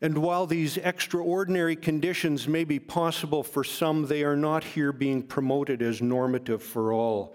And 0.00 0.18
while 0.18 0.46
these 0.46 0.76
extraordinary 0.76 1.76
conditions 1.76 2.46
may 2.46 2.64
be 2.64 2.78
possible 2.78 3.42
for 3.42 3.64
some, 3.64 4.06
they 4.06 4.22
are 4.24 4.36
not 4.36 4.62
here 4.62 4.92
being 4.92 5.22
promoted 5.22 5.80
as 5.80 6.02
normative 6.02 6.62
for 6.62 6.92
all. 6.92 7.34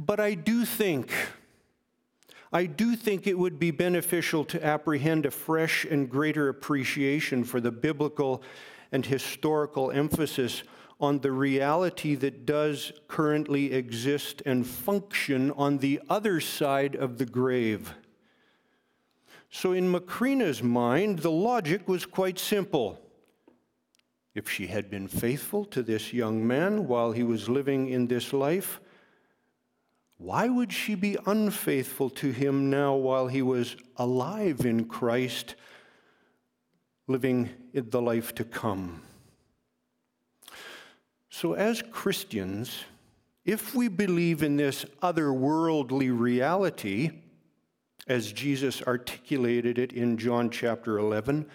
But 0.00 0.20
I 0.20 0.34
do 0.34 0.64
think 0.64 1.12
I 2.52 2.64
do 2.66 2.96
think 2.96 3.26
it 3.26 3.36
would 3.38 3.58
be 3.58 3.72
beneficial 3.72 4.44
to 4.46 4.64
apprehend 4.64 5.26
a 5.26 5.30
fresh 5.30 5.84
and 5.84 6.08
greater 6.08 6.48
appreciation 6.48 7.44
for 7.44 7.60
the 7.60 7.72
biblical 7.72 8.42
and 8.90 9.04
historical 9.04 9.90
emphasis 9.90 10.62
on 11.00 11.18
the 11.18 11.32
reality 11.32 12.14
that 12.14 12.46
does 12.46 12.92
currently 13.06 13.72
exist 13.72 14.40
and 14.46 14.66
function 14.66 15.50
on 15.52 15.78
the 15.78 16.00
other 16.08 16.40
side 16.40 16.96
of 16.96 17.18
the 17.18 17.26
grave. 17.26 17.92
So, 19.50 19.72
in 19.72 19.90
Macrina's 19.90 20.62
mind, 20.62 21.18
the 21.18 21.30
logic 21.30 21.86
was 21.86 22.06
quite 22.06 22.38
simple. 22.38 22.98
If 24.34 24.48
she 24.48 24.68
had 24.68 24.90
been 24.90 25.08
faithful 25.08 25.64
to 25.66 25.82
this 25.82 26.12
young 26.12 26.46
man 26.46 26.86
while 26.86 27.12
he 27.12 27.24
was 27.24 27.48
living 27.48 27.88
in 27.88 28.06
this 28.06 28.32
life, 28.32 28.80
why 30.18 30.48
would 30.48 30.72
she 30.72 30.96
be 30.96 31.16
unfaithful 31.26 32.10
to 32.10 32.32
him 32.32 32.68
now 32.68 32.94
while 32.94 33.28
he 33.28 33.40
was 33.40 33.76
alive 33.96 34.66
in 34.66 34.86
Christ, 34.86 35.54
living 37.06 37.50
in 37.72 37.88
the 37.90 38.02
life 38.02 38.34
to 38.34 38.44
come? 38.44 39.02
So, 41.30 41.52
as 41.52 41.82
Christians, 41.92 42.84
if 43.44 43.76
we 43.76 43.86
believe 43.86 44.42
in 44.42 44.56
this 44.56 44.84
otherworldly 45.00 46.10
reality, 46.18 47.12
as 48.08 48.32
Jesus 48.32 48.82
articulated 48.82 49.78
it 49.78 49.92
in 49.92 50.16
John 50.16 50.50
chapter 50.50 50.98
11, 50.98 51.48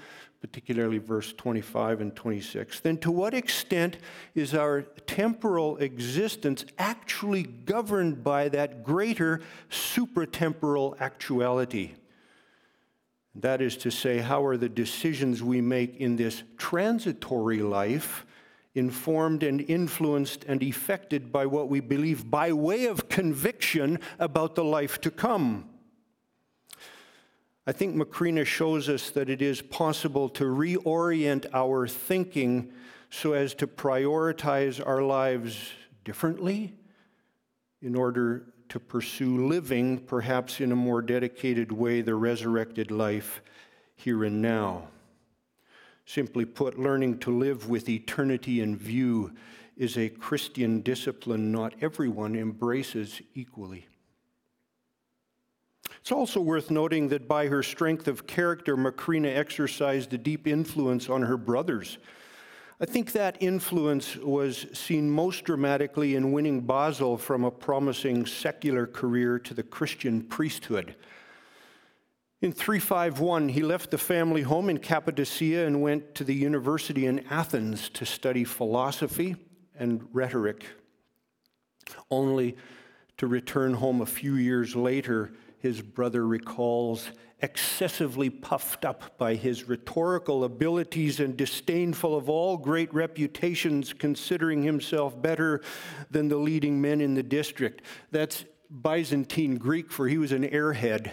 particularly 0.43 0.97
verse 0.97 1.31
25 1.31 2.01
and 2.01 2.13
26, 2.17 2.81
then 2.81 2.97
to 2.97 3.09
what 3.09 3.33
extent 3.33 3.95
is 4.35 4.53
our 4.53 4.81
temporal 5.07 5.77
existence 5.77 6.65
actually 6.77 7.43
governed 7.43 8.25
by 8.25 8.50
that 8.50 8.83
greater 8.83 9.39
supratemporal 9.71 11.00
actuality? 11.00 11.93
That 13.35 13.62
is 13.62 13.77
to 13.77 13.89
say, 13.89 14.17
how 14.17 14.43
are 14.43 14.57
the 14.57 14.67
decisions 14.67 15.41
we 15.41 15.62
make 15.62 15.95
in 15.95 16.17
this 16.17 16.43
transitory 16.57 17.62
life 17.62 18.25
informed 18.75 19.43
and 19.43 19.62
influenced 19.62 20.43
and 20.43 20.62
affected 20.62 21.31
by 21.31 21.45
what 21.45 21.69
we 21.69 21.79
believe 21.79 22.29
by 22.29 22.51
way 22.51 22.88
of 22.88 23.07
conviction 23.07 23.97
about 24.19 24.55
the 24.55 24.65
life 24.65 25.00
to 25.00 25.09
come? 25.09 25.69
I 27.65 27.72
think 27.72 27.96
Macrina 27.96 28.46
shows 28.46 28.89
us 28.89 29.10
that 29.12 29.29
it 29.29 29.41
is 29.41 29.62
possible 29.62 30.27
to 30.29 30.43
reorient 30.43 31.46
our 31.53 31.88
thinking 31.88 32.74
so 33.10 33.34
as 33.34 33.53
to 33.55 33.67
prioritize 33.67 34.86
our 34.86 35.01
lives 35.01 35.72
differently 36.03 36.74
in 37.82 37.96
order 37.96 38.53
to 38.67 38.79
pursue 38.79 39.48
living, 39.48 40.00
perhaps 40.00 40.60
in 40.60 40.72
a 40.72 40.75
more 40.75 41.01
dedicated 41.01 41.72
way, 41.72 42.01
the 42.01 42.15
resurrected 42.15 42.91
life 42.91 43.41
here 43.96 44.25
and 44.25 44.41
now. 44.41 44.88
Simply 46.05 46.43
put, 46.43 46.77
learning 46.77 47.20
to 47.20 47.32
live 47.32 47.70
with 47.70 47.88
eternity 47.88 48.60
in 48.60 48.75
view 48.75 49.32
is 49.77 49.98
a 49.98 50.10
Christian 50.10 50.82
discipline 50.82 51.51
not 51.51 51.75
everyone 51.82 52.36
embraces 52.36 53.22
equally. 53.36 53.88
It's 56.03 56.12
also 56.12 56.41
worth 56.41 56.69
noting 56.69 57.07
that 57.07 57.29
by 57.29 57.48
her 57.48 57.63
strength 57.63 58.10
of 58.10 58.27
character, 58.27 58.75
Macrina 58.75 59.33
exercised 59.33 60.13
a 60.13 60.17
deep 60.17 60.48
influence 60.48 61.10
on 61.10 61.22
her 61.22 61.38
brothers. 61.38 61.98
I 62.81 62.86
think 62.86 63.13
that 63.13 63.38
influence 63.39 64.17
was 64.17 64.65
seen 64.74 65.10
most 65.10 65.45
dramatically 65.45 66.15
in 66.15 66.33
winning 66.33 66.60
Basil 66.60 67.17
from 67.17 67.45
a 67.45 67.51
promising 67.51 68.25
secular 68.25 68.86
career 68.86 69.39
to 69.39 69.53
the 69.53 69.63
Christian 69.63 70.24
priesthood. 70.24 70.98
In 72.41 72.51
351, 72.51 73.48
he 73.48 73.62
left 73.62 73.89
the 73.89 73.98
family 73.98 74.41
home 74.41 74.69
in 74.69 74.79
Cappadocia 74.79 75.65
and 75.65 75.81
went 75.81 76.15
to 76.15 76.25
the 76.25 76.36
university 76.36 77.05
in 77.05 77.25
Athens 77.29 77.88
to 77.91 78.05
study 78.05 78.43
philosophy 78.43 79.38
and 79.79 80.05
rhetoric, 80.12 80.65
only 82.12 82.57
to 83.15 83.25
return 83.25 83.75
home 83.75 84.01
a 84.01 84.05
few 84.05 84.36
years 84.36 84.75
later 84.75 85.31
his 85.63 85.82
brother 85.82 86.27
recalls, 86.27 87.08
excessively 87.41 88.29
puffed 88.29 88.84
up 88.84 89.17
by 89.17 89.34
his 89.34 89.70
rhetorical 89.70 90.43
abilities 90.43 91.22
and 91.22 91.38
disdainful 91.38 92.17
of 92.17 92.29
all 92.29 92.58
great 92.58 92.93
reputations, 92.93 93.93
considering 93.93 94.62
himself 94.62 95.20
better 95.22 95.62
than 96.12 96.27
the 96.27 96.36
leading 96.36 96.82
men 96.82 97.00
in 97.00 97.13
the 97.13 97.24
district. 97.24 97.82
That's 98.12 98.43
Byzantine 98.70 99.55
Greek, 99.55 99.89
for 99.89 100.10
he 100.10 100.17
was 100.17 100.34
an 100.34 100.43
airhead. 100.43 101.12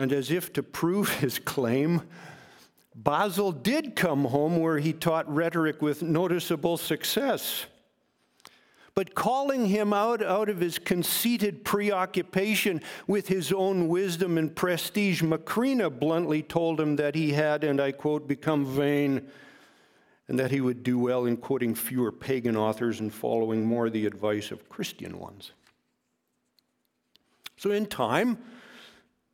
And 0.00 0.12
as 0.12 0.32
if 0.32 0.52
to 0.54 0.64
prove 0.64 1.08
his 1.20 1.38
claim, 1.38 2.02
Basil 2.92 3.52
did 3.52 3.94
come 3.94 4.24
home 4.24 4.56
where 4.56 4.80
he 4.80 4.92
taught 4.92 5.32
rhetoric 5.32 5.80
with 5.80 6.02
noticeable 6.02 6.76
success. 6.76 7.66
But 8.96 9.14
calling 9.14 9.66
him 9.66 9.92
out, 9.92 10.22
out 10.22 10.48
of 10.48 10.58
his 10.58 10.78
conceited 10.78 11.66
preoccupation 11.66 12.80
with 13.06 13.28
his 13.28 13.52
own 13.52 13.88
wisdom 13.88 14.38
and 14.38 14.56
prestige, 14.56 15.22
Macrina 15.22 15.90
bluntly 15.90 16.42
told 16.42 16.80
him 16.80 16.96
that 16.96 17.14
he 17.14 17.32
had, 17.32 17.62
and 17.62 17.78
I 17.78 17.92
quote, 17.92 18.26
become 18.26 18.64
vain, 18.64 19.28
and 20.28 20.38
that 20.38 20.50
he 20.50 20.62
would 20.62 20.82
do 20.82 20.98
well 20.98 21.26
in 21.26 21.36
quoting 21.36 21.74
fewer 21.74 22.10
pagan 22.10 22.56
authors 22.56 23.00
and 23.00 23.12
following 23.12 23.66
more 23.66 23.90
the 23.90 24.06
advice 24.06 24.50
of 24.50 24.66
Christian 24.70 25.18
ones. 25.18 25.52
So, 27.58 27.72
in 27.72 27.84
time, 27.84 28.38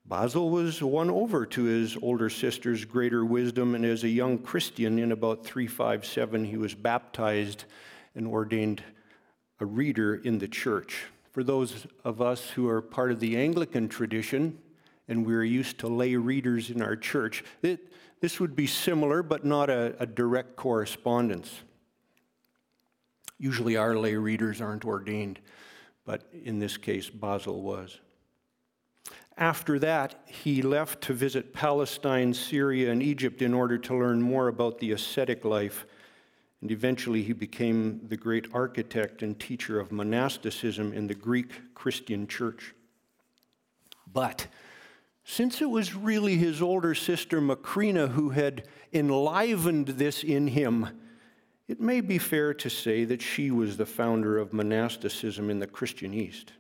Basil 0.05 0.51
was 0.51 0.83
won 0.83 1.09
over 1.09 1.47
to 1.47 1.63
his 1.63 1.97
older 2.03 2.31
sister's 2.31 2.85
greater 2.85 3.25
wisdom, 3.25 3.77
and 3.77 3.85
as 3.85 4.03
a 4.03 4.09
young 4.09 4.39
Christian 4.39 4.99
in 4.99 5.13
about 5.13 5.47
357, 5.47 6.47
he 6.47 6.57
was 6.57 6.75
baptized 6.75 7.65
and 8.17 8.27
ordained 8.27 8.83
a 9.63 9.65
reader 9.65 10.17
in 10.17 10.39
the 10.39 10.49
church. 10.49 11.05
For 11.31 11.45
those 11.45 11.87
of 12.05 12.21
us 12.21 12.51
who 12.51 12.69
are 12.69 12.83
part 12.83 13.13
of 13.13 13.21
the 13.21 13.37
Anglican 13.37 13.89
tradition, 13.89 14.59
and 15.07 15.25
we're 15.25 15.45
used 15.45 15.79
to 15.79 15.87
lay 15.87 16.17
readers 16.17 16.69
in 16.69 16.83
our 16.83 16.97
church. 16.97 17.45
It, 17.63 17.93
this 18.21 18.41
would 18.41 18.57
be 18.57 18.67
similar, 18.67 19.23
but 19.23 19.45
not 19.45 19.71
a, 19.71 19.95
a 20.01 20.07
direct 20.07 20.57
correspondence. 20.57 21.61
Usually, 23.39 23.77
our 23.77 23.97
lay 23.97 24.17
readers 24.17 24.61
aren't 24.61 24.85
ordained, 24.85 25.39
but 26.05 26.25
in 26.33 26.59
this 26.59 26.77
case, 26.77 27.09
Basil 27.09 27.63
was. 27.63 28.01
After 29.39 29.79
that, 29.79 30.25
he 30.27 30.61
left 30.63 31.03
to 31.03 31.13
visit 31.13 31.55
Palestine, 31.55 32.35
Syria, 32.35 32.91
and 32.91 33.01
Egypt 33.01 33.41
in 33.41 33.55
order 33.55 33.79
to 33.79 33.97
learn 33.97 34.23
more 34.23 34.49
about 34.49 34.81
the 34.81 34.91
ascetic 34.91 35.45
life. 35.45 35.87
And 36.63 36.71
eventually, 36.71 37.23
he 37.23 37.33
became 37.33 38.01
the 38.09 38.17
great 38.17 38.47
architect 38.55 39.23
and 39.23 39.39
teacher 39.39 39.81
of 39.81 39.91
monasticism 39.91 40.93
in 40.93 41.09
the 41.09 41.15
Greek 41.15 41.75
Christian 41.75 42.29
church. 42.29 42.73
But 44.11 44.47
since 45.25 45.61
it 45.61 45.71
was 45.71 45.95
really 45.95 46.37
his 46.37 46.63
older 46.63 46.95
sister 46.95 47.41
Macrina 47.41 48.13
who 48.13 48.31
had 48.31 48.69
enlivened 48.93 49.89
this 49.89 50.23
in 50.23 50.47
him, 50.47 50.89
it 51.67 51.81
may 51.81 52.01
be 52.01 52.19
fair 52.19 52.55
to 52.55 52.71
say 52.71 53.05
that 53.05 53.23
she 53.23 53.51
was 53.51 53.77
the 53.77 53.87
founder 53.87 54.39
of 54.39 54.53
monasticism 54.53 55.51
in 55.51 55.59
the 55.59 55.67
Christian 55.67 56.15
East. 56.15 56.53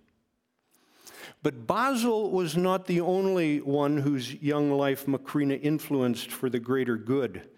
But 1.45 1.67
Basil 1.67 2.31
was 2.31 2.57
not 2.57 2.87
the 2.87 3.01
only 3.01 3.61
one 3.61 3.99
whose 3.99 4.35
young 4.35 4.73
life 4.73 5.07
Macrina 5.07 5.61
influenced 5.63 6.31
for 6.31 6.51
the 6.51 6.61
greater 6.61 6.97
good. 6.97 7.49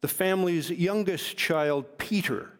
The 0.00 0.08
family's 0.08 0.70
youngest 0.70 1.36
child, 1.36 1.98
Peter, 1.98 2.52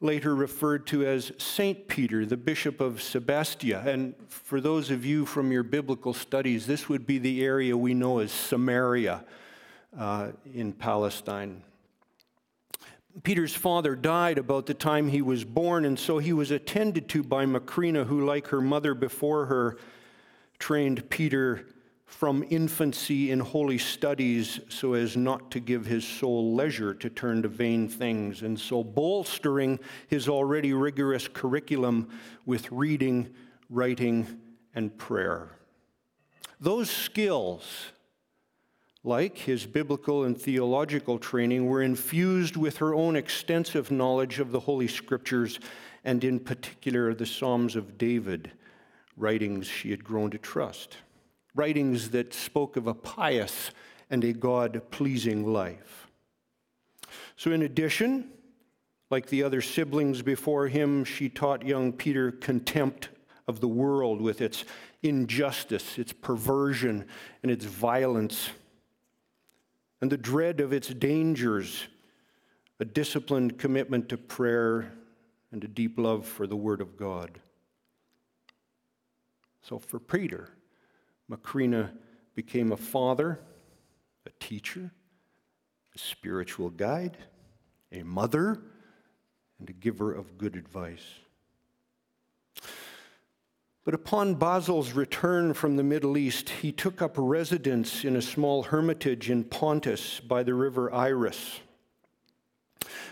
later 0.00 0.34
referred 0.34 0.86
to 0.88 1.06
as 1.06 1.32
Saint 1.38 1.86
Peter, 1.88 2.26
the 2.26 2.36
Bishop 2.36 2.80
of 2.80 3.00
Sebastia. 3.00 3.82
And 3.86 4.14
for 4.28 4.60
those 4.60 4.90
of 4.90 5.04
you 5.04 5.24
from 5.24 5.52
your 5.52 5.62
biblical 5.62 6.12
studies, 6.12 6.66
this 6.66 6.88
would 6.88 7.06
be 7.06 7.18
the 7.18 7.44
area 7.44 7.76
we 7.76 7.94
know 7.94 8.18
as 8.18 8.32
Samaria 8.32 9.24
uh, 9.96 10.32
in 10.52 10.72
Palestine. 10.72 11.62
Peter's 13.22 13.54
father 13.54 13.94
died 13.94 14.38
about 14.38 14.66
the 14.66 14.74
time 14.74 15.08
he 15.08 15.22
was 15.22 15.44
born, 15.44 15.84
and 15.84 15.96
so 15.96 16.18
he 16.18 16.32
was 16.32 16.50
attended 16.50 17.08
to 17.10 17.22
by 17.22 17.46
Macrina, 17.46 18.04
who, 18.04 18.26
like 18.26 18.48
her 18.48 18.60
mother 18.60 18.92
before 18.94 19.46
her, 19.46 19.78
trained 20.58 21.08
Peter 21.08 21.66
from 22.18 22.44
infancy 22.48 23.30
in 23.30 23.40
holy 23.40 23.78
studies 23.78 24.60
so 24.68 24.94
as 24.94 25.16
not 25.16 25.50
to 25.50 25.60
give 25.60 25.84
his 25.84 26.06
soul 26.06 26.54
leisure 26.54 26.94
to 26.94 27.10
turn 27.10 27.42
to 27.42 27.48
vain 27.48 27.88
things, 27.88 28.42
and 28.42 28.58
so 28.58 28.84
bolstering 28.84 29.78
his 30.08 30.28
already 30.28 30.72
rigorous 30.72 31.28
curriculum 31.28 32.08
with 32.46 32.70
reading, 32.70 33.28
writing, 33.68 34.40
and 34.74 34.96
prayer. 34.96 35.50
Those 36.60 36.88
skills 36.88 37.92
like 39.04 39.36
his 39.36 39.66
biblical 39.66 40.24
and 40.24 40.40
theological 40.40 41.18
training, 41.18 41.66
were 41.66 41.82
infused 41.82 42.56
with 42.56 42.78
her 42.78 42.94
own 42.94 43.14
extensive 43.14 43.90
knowledge 43.90 44.40
of 44.40 44.50
the 44.50 44.60
Holy 44.60 44.88
Scriptures 44.88 45.60
and, 46.04 46.24
in 46.24 46.40
particular, 46.40 47.14
the 47.14 47.26
Psalms 47.26 47.76
of 47.76 47.98
David, 47.98 48.50
writings 49.16 49.66
she 49.66 49.90
had 49.90 50.02
grown 50.02 50.30
to 50.30 50.38
trust, 50.38 50.96
writings 51.54 52.10
that 52.10 52.34
spoke 52.34 52.76
of 52.76 52.86
a 52.86 52.94
pious 52.94 53.70
and 54.10 54.24
a 54.24 54.32
God 54.32 54.82
pleasing 54.90 55.52
life. 55.52 56.08
So, 57.36 57.50
in 57.52 57.62
addition, 57.62 58.30
like 59.10 59.26
the 59.26 59.42
other 59.42 59.60
siblings 59.60 60.22
before 60.22 60.68
him, 60.68 61.04
she 61.04 61.28
taught 61.28 61.66
young 61.66 61.92
Peter 61.92 62.32
contempt 62.32 63.08
of 63.46 63.60
the 63.60 63.68
world 63.68 64.20
with 64.20 64.40
its 64.40 64.64
injustice, 65.02 65.98
its 65.98 66.12
perversion, 66.12 67.06
and 67.42 67.52
its 67.52 67.64
violence 67.64 68.50
and 70.04 70.12
the 70.12 70.18
dread 70.18 70.60
of 70.60 70.70
its 70.70 70.88
dangers, 70.88 71.86
a 72.78 72.84
disciplined 72.84 73.58
commitment 73.58 74.06
to 74.10 74.18
prayer, 74.18 74.92
and 75.50 75.64
a 75.64 75.66
deep 75.66 75.98
love 75.98 76.26
for 76.26 76.46
the 76.46 76.56
Word 76.56 76.82
of 76.82 76.98
God. 76.98 77.40
So 79.62 79.78
for 79.78 79.98
Peter, 79.98 80.50
Macrina 81.30 81.90
became 82.34 82.72
a 82.72 82.76
father, 82.76 83.40
a 84.26 84.30
teacher, 84.40 84.92
a 85.94 85.98
spiritual 85.98 86.70
guide, 86.70 87.16
a 87.92 88.02
mother, 88.02 88.60
and 89.58 89.70
a 89.70 89.72
giver 89.72 90.12
of 90.12 90.36
good 90.36 90.56
advice. 90.56 91.14
But 93.84 93.94
upon 93.94 94.36
Basil's 94.36 94.92
return 94.92 95.52
from 95.52 95.76
the 95.76 95.82
Middle 95.82 96.16
East, 96.16 96.48
he 96.48 96.72
took 96.72 97.02
up 97.02 97.14
residence 97.18 98.02
in 98.02 98.16
a 98.16 98.22
small 98.22 98.64
hermitage 98.64 99.30
in 99.30 99.44
Pontus 99.44 100.20
by 100.20 100.42
the 100.42 100.54
river 100.54 100.92
Iris. 100.92 101.60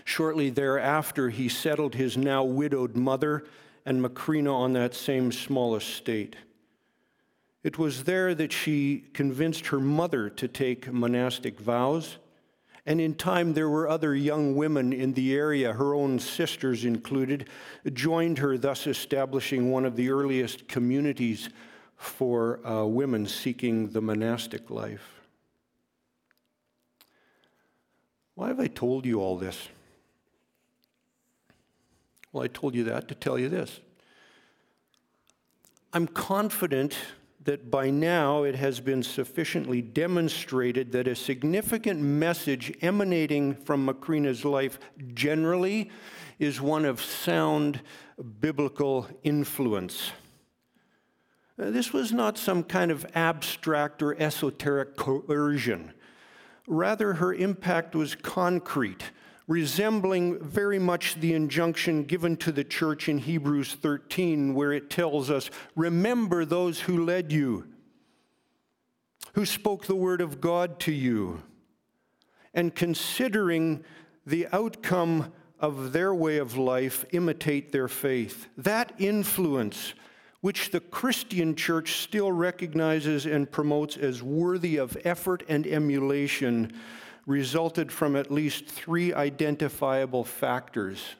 Shortly 0.03 0.49
thereafter, 0.49 1.29
he 1.29 1.47
settled 1.47 1.93
his 1.93 2.17
now 2.17 2.43
widowed 2.43 2.95
mother 2.95 3.45
and 3.85 4.03
Macrina 4.03 4.51
on 4.51 4.73
that 4.73 4.95
same 4.95 5.31
small 5.31 5.75
estate. 5.75 6.35
It 7.63 7.77
was 7.77 8.03
there 8.03 8.35
that 8.35 8.51
she 8.51 9.05
convinced 9.13 9.67
her 9.67 9.79
mother 9.79 10.29
to 10.29 10.47
take 10.47 10.91
monastic 10.91 11.59
vows 11.59 12.17
and 12.85 12.99
in 12.99 13.15
time, 13.15 13.53
there 13.53 13.69
were 13.69 13.87
other 13.87 14.13
young 14.13 14.55
women 14.55 14.91
in 14.91 15.13
the 15.13 15.33
area, 15.33 15.71
her 15.71 15.93
own 15.93 16.19
sisters 16.19 16.83
included, 16.83 17.47
joined 17.93 18.39
her, 18.39 18.57
thus 18.57 18.87
establishing 18.87 19.71
one 19.71 19.85
of 19.85 19.95
the 19.95 20.09
earliest 20.09 20.67
communities 20.67 21.49
for 21.95 22.65
uh, 22.67 22.83
women 22.85 23.25
seeking 23.25 23.89
the 23.91 24.01
monastic 24.01 24.69
life. 24.69 25.21
Why 28.35 28.49
have 28.49 28.59
I 28.59 28.67
told 28.67 29.05
you 29.05 29.21
all 29.21 29.37
this? 29.37 29.69
Well, 32.33 32.43
I 32.43 32.47
told 32.47 32.75
you 32.75 32.83
that 32.85 33.07
to 33.07 33.15
tell 33.15 33.39
you 33.39 33.47
this. 33.47 33.79
I'm 35.93 36.07
confident 36.07 36.97
that 37.45 37.69
by 37.69 37.89
now 37.89 38.43
it 38.43 38.55
has 38.55 38.79
been 38.79 39.03
sufficiently 39.03 39.81
demonstrated 39.81 40.91
that 40.91 41.07
a 41.07 41.15
significant 41.15 41.99
message 41.99 42.73
emanating 42.81 43.53
from 43.53 43.85
Macrina's 43.85 44.45
life 44.45 44.79
generally 45.13 45.91
is 46.39 46.61
one 46.61 46.85
of 46.85 47.01
sound 47.01 47.81
biblical 48.39 49.07
influence. 49.23 50.11
This 51.57 51.93
was 51.93 52.11
not 52.11 52.37
some 52.37 52.63
kind 52.63 52.91
of 52.91 53.05
abstract 53.13 54.01
or 54.01 54.19
esoteric 54.19 54.95
coercion. 54.95 55.93
Rather, 56.65 57.13
her 57.13 57.33
impact 57.33 57.95
was 57.95 58.15
concrete 58.15 59.11
resembling 59.47 60.39
very 60.39 60.79
much 60.79 61.15
the 61.15 61.33
injunction 61.33 62.03
given 62.03 62.37
to 62.37 62.51
the 62.51 62.63
church 62.63 63.09
in 63.09 63.17
Hebrews 63.17 63.73
13, 63.73 64.53
where 64.53 64.71
it 64.71 64.89
tells 64.89 65.29
us, 65.29 65.49
Remember 65.75 66.45
those 66.45 66.81
who 66.81 67.03
led 67.03 67.31
you, 67.31 67.67
who 69.33 69.45
spoke 69.45 69.85
the 69.85 69.95
word 69.95 70.21
of 70.21 70.39
God 70.39 70.79
to 70.81 70.91
you, 70.91 71.43
and 72.53 72.73
considering 72.73 73.83
the 74.25 74.47
outcome 74.53 75.33
of 75.59 75.93
their 75.93 76.13
way 76.13 76.37
of 76.37 76.57
life, 76.57 77.05
imitate 77.11 77.71
their 77.71 77.87
faith. 77.87 78.47
That 78.57 78.93
influence, 78.97 79.93
which 80.41 80.71
the 80.71 80.81
Christian 80.81 81.55
church 81.55 82.01
still 82.01 82.31
recognizes 82.31 83.25
and 83.25 83.49
promotes 83.49 83.95
as 83.95 84.21
worthy 84.21 84.75
of 84.75 84.97
effort 85.05 85.43
and 85.47 85.65
emulation, 85.65 86.73
resulted 87.25 87.91
from 87.91 88.15
at 88.15 88.31
least 88.31 88.65
three 88.65 89.13
identifiable 89.13 90.23
factors. 90.23 91.15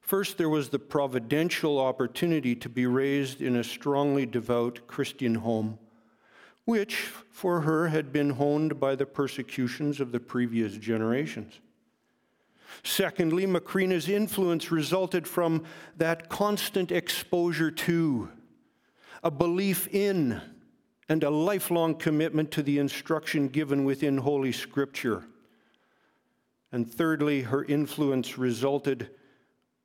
First, 0.00 0.38
there 0.38 0.48
was 0.48 0.70
the 0.70 0.78
providential 0.78 1.78
opportunity 1.78 2.54
to 2.56 2.68
be 2.68 2.86
raised 2.86 3.42
in 3.42 3.56
a 3.56 3.64
strongly 3.64 4.24
devout 4.24 4.86
Christian 4.86 5.34
home, 5.34 5.78
which 6.64 6.96
for 7.30 7.60
her 7.60 7.88
had 7.88 8.12
been 8.12 8.30
honed 8.30 8.80
by 8.80 8.94
the 8.94 9.06
persecutions 9.06 10.00
of 10.00 10.12
the 10.12 10.20
previous 10.20 10.76
generations. 10.76 11.60
Secondly, 12.82 13.46
Macrina's 13.46 14.08
influence 14.08 14.70
resulted 14.70 15.26
from 15.26 15.64
that 15.96 16.28
constant 16.28 16.92
exposure 16.92 17.70
to, 17.70 18.30
a 19.22 19.30
belief 19.30 19.88
in, 19.88 20.40
and 21.08 21.24
a 21.24 21.30
lifelong 21.30 21.94
commitment 21.94 22.50
to 22.50 22.62
the 22.62 22.78
instruction 22.78 23.48
given 23.48 23.84
within 23.84 24.18
Holy 24.18 24.52
Scripture. 24.52 25.24
And 26.70 26.90
thirdly, 26.92 27.42
her 27.42 27.64
influence 27.64 28.36
resulted 28.36 29.10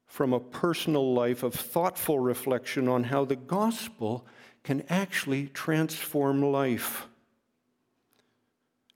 from 0.06 0.34
a 0.34 0.40
personal 0.40 1.14
life 1.14 1.42
of 1.42 1.54
thoughtful 1.54 2.20
reflection 2.20 2.88
on 2.88 3.06
how 3.06 3.26
the 3.26 3.38
gospel 3.38 4.28
can 4.64 4.84
actually 4.90 5.48
transform 5.48 6.42
life. 6.42 7.08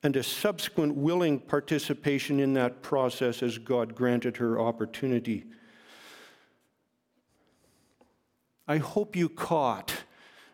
And 0.03 0.15
a 0.15 0.23
subsequent 0.23 0.95
willing 0.95 1.39
participation 1.39 2.39
in 2.39 2.53
that 2.53 2.81
process 2.81 3.41
as 3.41 3.57
God 3.57 3.95
granted 3.95 4.37
her 4.37 4.59
opportunity. 4.59 5.45
I 8.67 8.77
hope 8.77 9.15
you 9.15 9.29
caught 9.29 10.03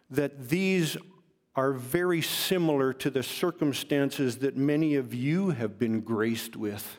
that 0.10 0.50
these 0.50 0.96
are 1.56 1.74
very 1.74 2.22
similar 2.22 2.94
to 2.94 3.10
the 3.10 3.24
circumstances 3.24 4.38
that 4.38 4.58
many 4.58 4.96
of 4.96 5.14
you 5.14 5.52
have 5.52 5.78
been 5.78 6.02
graced 6.02 6.56
with. 6.56 6.98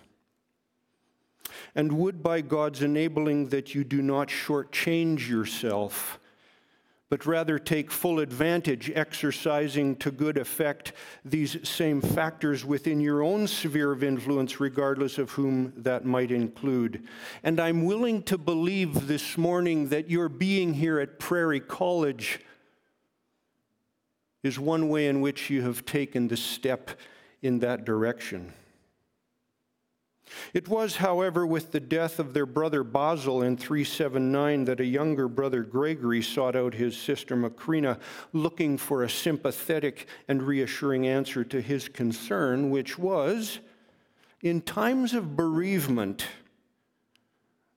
And 1.75 1.93
would 1.93 2.23
by 2.23 2.41
God's 2.41 2.83
enabling 2.83 3.49
that 3.49 3.75
you 3.75 3.85
do 3.85 4.01
not 4.01 4.29
shortchange 4.29 5.29
yourself 5.29 6.21
but 7.15 7.27
rather 7.27 7.61
take 7.61 7.93
full 7.93 8.19
advantage, 8.19 8.91
exercising 8.93 9.95
to 9.95 10.11
good 10.11 10.37
effect 10.37 10.93
these 11.25 11.57
same 11.63 12.01
factors 12.01 12.65
within 12.65 13.01
your 13.01 13.23
own 13.23 13.47
sphere 13.47 13.93
of 13.93 14.03
influence, 14.03 14.59
regardless 14.59 15.17
of 15.17 15.31
whom 15.31 15.73
that 15.77 16.05
might 16.05 16.33
include. 16.33 17.07
And 17.45 17.61
I'm 17.61 17.85
willing 17.85 18.25
to 18.25 18.37
believe 18.37 19.07
this 19.07 19.39
morning 19.39 19.91
that 19.91 20.11
your 20.11 20.29
being 20.29 20.75
here 20.75 20.99
at 20.99 21.21
Prairie 21.21 21.61
College 21.61 22.41
is 24.45 24.59
one 24.59 24.89
way 24.89 25.09
in 25.09 25.21
which 25.21 25.51
you 25.51 25.63
have 25.63 25.85
taken 25.85 26.29
the 26.29 26.37
step 26.37 26.91
in 27.43 27.59
that 27.59 27.85
direction. 27.85 28.53
It 30.53 30.69
was, 30.69 30.97
however, 30.97 31.47
with 31.47 31.73
the 31.73 31.81
death 31.81 32.19
of 32.19 32.33
their 32.33 32.47
brother 32.47 32.83
Basil 32.83 33.43
in 33.43 33.57
379 33.57 34.65
that 34.65 34.81
a 34.81 34.85
younger 34.85 35.29
brother 35.29 35.63
Gregory 35.63 36.23
sought 36.23 36.57
out 36.57 36.75
his 36.75 36.97
sister 36.97 37.37
Macrina, 37.37 37.99
looking 38.33 38.79
for 38.79 39.03
a 39.03 39.11
sympathetic 39.11 40.07
and 40.29 40.43
reassuring 40.43 41.07
answer 41.07 41.45
to 41.45 41.61
his 41.61 41.89
concern, 41.89 42.71
which 42.71 42.99
was 42.99 43.61
in 44.43 44.61
times 44.61 45.15
of 45.15 45.37
bereavement, 45.37 46.27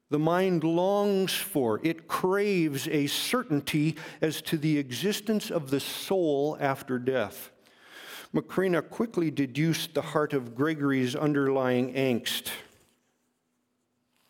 the 0.10 0.20
mind 0.20 0.63
longs 0.63 1.34
for, 1.34 1.80
it 1.84 2.08
craves 2.08 2.88
a 2.88 3.08
certainty 3.08 3.96
as 4.22 4.41
to 4.43 4.58
the 4.58 4.78
existence 4.78 5.52
of 5.52 5.70
the 5.70 5.80
soul 5.80 6.58
after 6.60 6.98
death. 6.98 7.52
Macrina 8.34 8.88
quickly 8.88 9.32
deduced 9.32 9.93
the 9.93 10.02
heart 10.02 10.34
of 10.34 10.56
Gregory's 10.56 11.15
underlying 11.15 11.93
angst. 11.93 12.50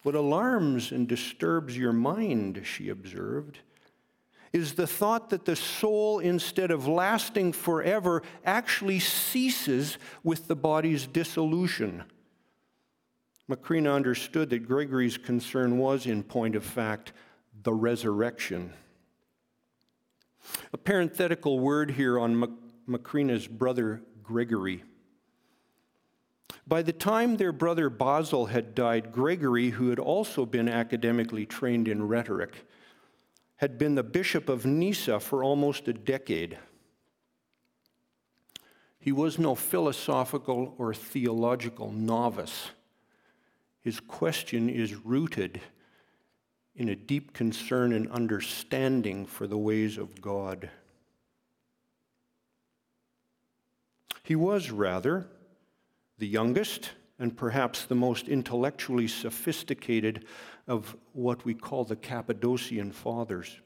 What 0.04 0.16
alarms 0.16 0.92
and 0.92 1.08
disturbs 1.08 1.78
your 1.78 1.94
mind, 1.94 2.62
she 2.64 2.90
observed, 2.90 3.60
is 4.54 4.74
the 4.74 4.88
thought 4.88 5.30
that 5.30 5.46
the 5.46 5.56
soul, 5.56 6.20
instead 6.20 6.72
of 6.72 6.88
lasting 6.88 7.52
forever, 7.52 8.24
actually 8.46 9.00
ceases 9.00 9.98
with 10.24 10.48
the 10.48 10.56
body's 10.56 11.06
dissolution. 11.06 12.04
Macrina 13.50 13.96
understood 13.96 14.50
that 14.50 14.68
Gregory's 14.68 15.18
concern 15.18 15.78
was, 15.78 16.06
in 16.06 16.24
point 16.24 16.56
of 16.56 16.64
fact, 16.64 17.14
the 17.64 17.74
resurrection. 17.74 18.74
A 20.74 20.78
parenthetical 20.78 21.60
word 21.60 21.92
here 21.92 22.20
on 22.20 22.58
Macrina's 22.88 23.48
brother 23.48 24.02
Gregory. 24.22 24.84
By 26.68 26.82
the 26.82 26.94
time 26.94 27.38
their 27.38 27.54
brother 27.54 27.90
Basil 27.90 28.48
had 28.48 28.76
died, 28.76 29.14
Gregory, 29.14 29.70
who 29.70 29.90
had 29.90 30.00
also 30.00 30.46
been 30.46 30.68
academically 30.68 31.46
trained 31.46 31.88
in 31.88 32.08
rhetoric, 32.08 32.68
had 33.58 33.78
been 33.78 33.96
the 33.96 34.04
bishop 34.04 34.50
of 34.50 34.66
Nyssa 34.66 35.22
for 35.22 35.44
almost 35.44 35.88
a 35.88 35.94
decade. 35.94 36.58
He 39.00 39.14
was 39.14 39.40
no 39.40 39.56
philosophical 39.56 40.76
or 40.78 40.94
theological 40.94 41.92
novice. 41.92 42.72
His 43.88 44.02
question 44.02 44.68
is 44.68 44.96
rooted 45.06 45.62
in 46.76 46.90
a 46.90 46.96
deep 46.98 47.32
concern 47.32 47.94
and 47.94 48.12
understanding 48.12 49.26
for 49.26 49.48
the 49.48 49.58
ways 49.58 49.98
of 49.98 50.20
God. 50.20 50.70
He 54.24 54.36
was, 54.36 54.72
rather, 54.72 55.28
the 56.18 56.28
youngest 56.28 56.92
and 57.18 57.38
perhaps 57.38 57.86
the 57.86 57.96
most 57.96 58.28
intellectually 58.28 59.08
sophisticated 59.08 60.26
of 60.68 60.94
what 61.14 61.46
we 61.46 61.54
call 61.54 61.86
the 61.86 61.96
Cappadocian 61.96 62.92
fathers. 62.92 63.58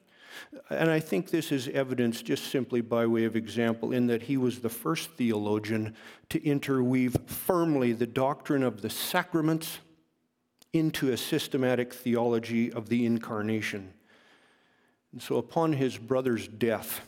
And 0.69 0.91
I 0.91 0.99
think 0.99 1.31
this 1.31 1.51
is 1.51 1.67
evidenced 1.69 2.25
just 2.25 2.51
simply 2.51 2.81
by 2.81 3.07
way 3.07 3.23
of 3.23 3.36
example 3.36 3.91
in 3.91 4.05
that 4.05 4.21
he 4.21 4.38
was 4.38 4.60
the 4.60 4.69
first 4.69 5.13
theologian 5.13 5.95
to 6.29 6.45
interweave 6.45 7.17
firmly 7.25 7.93
the 7.93 8.05
doctrine 8.05 8.62
of 8.62 8.84
the 8.84 8.89
sacraments 8.91 9.79
into 10.73 11.12
a 11.12 11.17
systematic 11.17 11.93
theology 11.93 12.71
of 12.71 12.89
the 12.89 13.05
incarnation. 13.05 13.93
And 15.12 15.21
so, 15.21 15.38
upon 15.38 15.73
his 15.73 15.97
brother's 15.97 16.47
death, 16.47 17.01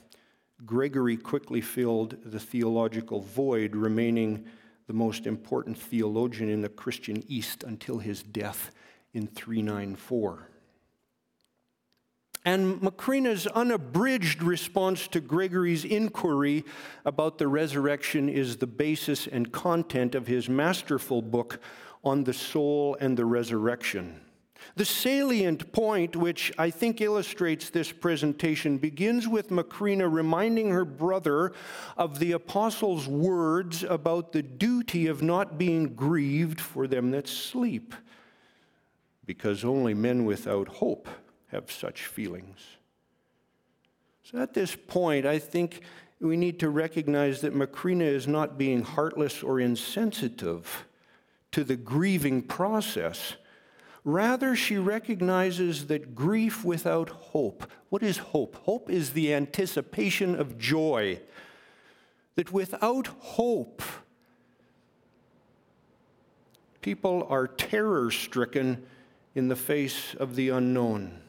Gregory 0.65 1.17
quickly 1.17 1.61
filled 1.61 2.17
the 2.25 2.39
theological 2.39 3.21
void, 3.21 3.75
remaining 3.75 4.45
the 4.87 4.93
most 4.93 5.25
important 5.25 5.77
theologian 5.77 6.49
in 6.49 6.61
the 6.61 6.69
Christian 6.69 7.23
East 7.27 7.63
until 7.63 7.99
his 7.99 8.21
death 8.21 8.71
in 9.13 9.27
394. 9.27 10.49
And 12.45 12.81
Macrina's 12.81 13.47
unabridged 13.47 14.43
response 14.43 15.07
to 15.09 15.21
Gregory's 15.21 15.85
inquiry 15.85 16.65
about 17.05 17.37
the 17.37 17.47
resurrection 17.47 18.27
is 18.27 18.57
the 18.57 18.67
basis 18.67 19.27
and 19.27 19.51
content 19.51 20.13
of 20.13 20.27
his 20.27 20.49
masterful 20.49 21.21
book 21.21 21.61
on 22.03 22.25
the 22.25 22.33
soul 22.33 22.97
and 22.99 23.17
the 23.17 23.23
resurrection. 23.23 24.19
The 24.75 24.83
salient 24.85 25.71
point, 25.71 26.15
which 26.15 26.51
I 26.57 26.69
think 26.69 26.99
illustrates 26.99 27.69
this 27.69 27.91
presentation, 27.91 28.77
begins 28.77 29.27
with 29.27 29.49
Macrina 29.49 30.11
reminding 30.11 30.71
her 30.71 30.85
brother 30.85 31.53
of 31.95 32.19
the 32.19 32.33
apostles' 32.33 33.07
words 33.07 33.83
about 33.83 34.31
the 34.33 34.41
duty 34.41 35.07
of 35.07 35.21
not 35.21 35.57
being 35.57 35.95
grieved 35.95 36.59
for 36.59 36.87
them 36.87 37.11
that 37.11 37.27
sleep, 37.27 37.93
because 39.25 39.63
only 39.63 39.93
men 39.93 40.25
without 40.25 40.67
hope 40.67 41.07
have 41.53 41.71
such 41.71 42.05
feelings. 42.05 42.59
So 44.23 44.39
at 44.39 44.53
this 44.53 44.75
point, 44.75 45.25
I 45.25 45.39
think 45.39 45.81
we 46.19 46.37
need 46.37 46.59
to 46.59 46.69
recognize 46.69 47.41
that 47.41 47.53
Macrina 47.55 48.01
is 48.01 48.27
not 48.27 48.57
being 48.57 48.81
heartless 48.83 49.43
or 49.43 49.59
insensitive 49.59 50.85
to 51.51 51.63
the 51.63 51.75
grieving 51.75 52.41
process 52.41 53.35
Rather, 54.05 54.53
she 54.55 54.77
recognizes 54.77 55.87
that 55.87 56.13
grief 56.13 56.65
without 56.65 57.09
hope. 57.09 57.69
What 57.89 58.03
is 58.03 58.17
hope? 58.17 58.55
Hope 58.63 58.89
is 58.89 59.11
the 59.11 59.33
anticipation 59.33 60.35
of 60.35 60.57
joy. 60.57 61.21
That 62.35 62.51
without 62.51 63.07
hope, 63.07 63.81
people 66.81 67.25
are 67.29 67.47
terror 67.47 68.11
stricken 68.11 68.85
in 69.35 69.47
the 69.47 69.55
face 69.55 70.15
of 70.15 70.35
the 70.35 70.49
unknown. 70.49 71.22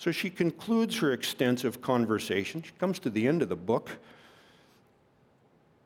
So 0.00 0.10
she 0.10 0.30
concludes 0.30 0.98
her 0.98 1.12
extensive 1.12 1.80
conversation. 1.80 2.62
She 2.62 2.72
comes 2.80 2.98
to 3.00 3.10
the 3.10 3.28
end 3.28 3.42
of 3.42 3.48
the 3.48 3.54
book 3.54 3.90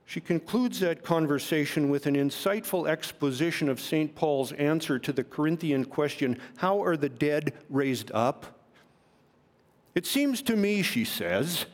she 0.07 0.20
concludes 0.20 0.81
that 0.81 1.03
conversation 1.03 1.88
with 1.88 2.07
an 2.07 2.14
insightful 2.14 2.88
exposition 2.88 3.68
of 3.68 3.81
St. 3.81 4.14
Paul's 4.14 4.53
answer 4.53 4.98
to 4.98 5.12
the 5.12 5.24
Corinthian 5.24 5.85
question 5.85 6.38
How 6.57 6.83
are 6.83 6.96
the 6.96 7.09
dead 7.09 7.55
raised 7.70 8.12
up? 8.12 8.61
It 9.94 10.07
seems 10.07 10.42
to 10.42 10.57
me, 10.57 10.83
she 10.83 11.05
says, 11.05 11.66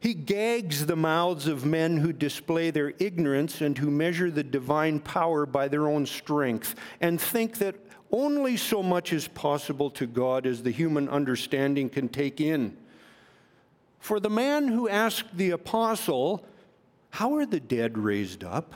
he 0.00 0.14
gags 0.14 0.86
the 0.86 0.96
mouths 0.96 1.46
of 1.46 1.66
men 1.66 1.98
who 1.98 2.12
display 2.12 2.70
their 2.70 2.94
ignorance 2.98 3.60
and 3.60 3.76
who 3.76 3.90
measure 3.90 4.30
the 4.30 4.42
divine 4.42 4.98
power 4.98 5.44
by 5.44 5.68
their 5.68 5.86
own 5.86 6.06
strength 6.06 6.74
and 7.02 7.20
think 7.20 7.58
that 7.58 7.74
only 8.12 8.56
so 8.56 8.82
much 8.82 9.12
is 9.12 9.28
possible 9.28 9.90
to 9.90 10.06
God 10.06 10.46
as 10.46 10.62
the 10.62 10.70
human 10.70 11.08
understanding 11.08 11.88
can 11.88 12.08
take 12.08 12.40
in. 12.40 12.76
For 13.98 14.18
the 14.18 14.30
man 14.30 14.68
who 14.68 14.88
asked 14.88 15.36
the 15.36 15.50
apostle, 15.50 16.44
how 17.10 17.34
are 17.36 17.46
the 17.46 17.60
dead 17.60 17.98
raised 17.98 18.44
up? 18.44 18.74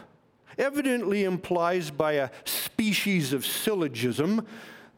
Evidently 0.59 1.25
implies 1.25 1.91
by 1.91 2.13
a 2.13 2.31
species 2.45 3.33
of 3.33 3.45
syllogism 3.45 4.47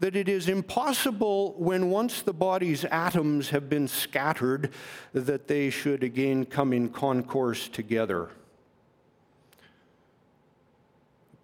that 0.01 0.16
it 0.16 0.29
is 0.29 0.49
impossible 0.49 1.55
when 1.57 1.88
once 1.88 2.20
the 2.20 2.33
body's 2.33 2.85
atoms 2.87 3.51
have 3.51 3.68
been 3.68 3.88
scattered 3.88 4.70
that 5.14 5.49
they 5.49 5.70
should 5.70 6.03
again 6.03 6.44
come 6.44 6.72
in 6.72 6.88
concourse 6.90 7.68
together. 7.68 8.29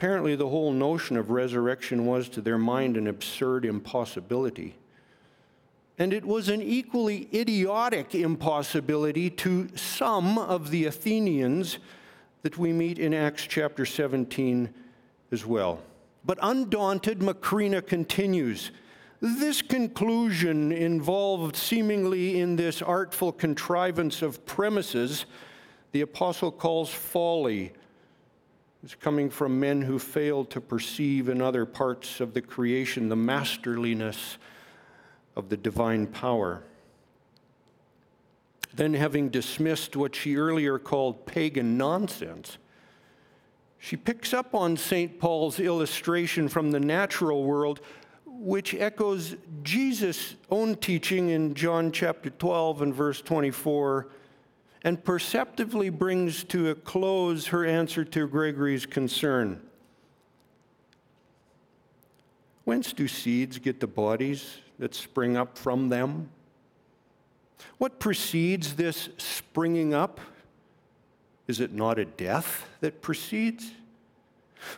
Apparently, 0.03 0.35
the 0.35 0.49
whole 0.49 0.73
notion 0.73 1.17
of 1.17 1.31
resurrection 1.31 2.07
was 2.07 2.29
to 2.31 2.41
their 2.41 2.59
mind 2.59 2.97
an 2.97 3.07
absurd 3.07 3.65
impossibility. 3.65 4.75
And 5.97 6.12
it 6.12 6.25
was 6.25 6.49
an 6.49 6.61
equally 6.61 7.29
idiotic 7.33 8.12
impossibility 8.12 9.31
to 9.31 9.69
some 9.77 10.38
of 10.38 10.73
the 10.73 10.87
Athenians 10.87 11.79
that 12.43 12.59
we 12.59 12.73
meet 12.73 12.99
in 12.99 13.15
Acts 13.15 13.47
chapter 13.47 13.87
17 13.87 14.75
as 15.31 15.47
well. 15.47 15.81
But 16.25 16.41
undaunted, 16.43 17.21
Macrina 17.21 17.87
continues 17.87 18.73
This 19.21 19.62
conclusion, 19.62 20.73
involved 20.73 21.55
seemingly 21.55 22.41
in 22.41 22.57
this 22.57 22.83
artful 22.83 23.31
contrivance 23.31 24.21
of 24.21 24.45
premises, 24.47 25.27
the 25.93 26.01
apostle 26.01 26.51
calls 26.51 26.91
folly. 26.91 27.73
It's 28.83 28.95
coming 28.97 29.31
from 29.31 29.61
men 29.61 29.83
who 29.83 29.99
fail 29.99 30.45
to 30.47 30.61
perceive 30.61 31.29
in 31.29 31.40
other 31.40 31.64
parts 31.64 32.21
of 32.21 32.35
the 32.35 32.42
creation 32.42 33.09
the 33.09 33.16
masterliness 33.16 34.38
of 35.37 35.49
the 35.49 35.57
divine 35.57 36.07
power. 36.07 36.64
Then, 38.75 38.95
having 38.95 39.29
dismissed 39.29 39.97
what 39.97 40.14
she 40.14 40.37
earlier 40.37 40.79
called 40.79 41.27
pagan 41.27 41.77
nonsense, 41.77 42.59
she 43.79 43.97
picks 43.97 44.33
up 44.33 44.55
on 44.55 44.77
St. 44.77 45.18
Paul's 45.18 45.61
illustration 45.61 46.49
from 46.49 46.71
the 46.71 46.81
natural 46.81 47.45
world 47.45 47.81
which 48.42 48.75
echoes 48.75 49.37
Jesus' 49.62 50.35
own 50.51 50.75
teaching 50.77 51.29
in 51.29 51.55
John 51.55 51.92
chapter 51.92 52.31
12 52.31 52.83
and 52.83 52.95
verse 52.95 53.21
24, 53.21 54.09
and 54.85 55.05
perceptively 55.05 55.90
brings 55.90 56.45
to 56.45 56.71
a 56.71 56.75
close 56.75 57.49
her 57.49 57.64
answer 57.64 58.05
to 58.05 58.27
Gregory's 58.27 58.87
concern. 58.87 59.61
Whence 62.64 62.92
do 62.92 63.09
seeds 63.09 63.59
get 63.59 63.81
the 63.81 63.87
bodies 63.87 64.59
that 64.79 64.95
spring 64.95 65.37
up 65.37 65.59
from 65.59 65.88
them? 65.88 66.31
What 67.79 67.99
precedes 67.99 68.75
this 68.75 69.09
springing 69.18 69.95
up? 69.95 70.21
Is 71.49 71.61
it 71.61 71.73
not 71.73 71.99
a 71.99 72.05
death 72.05 72.68
that 72.81 73.03
precedes? 73.03 73.73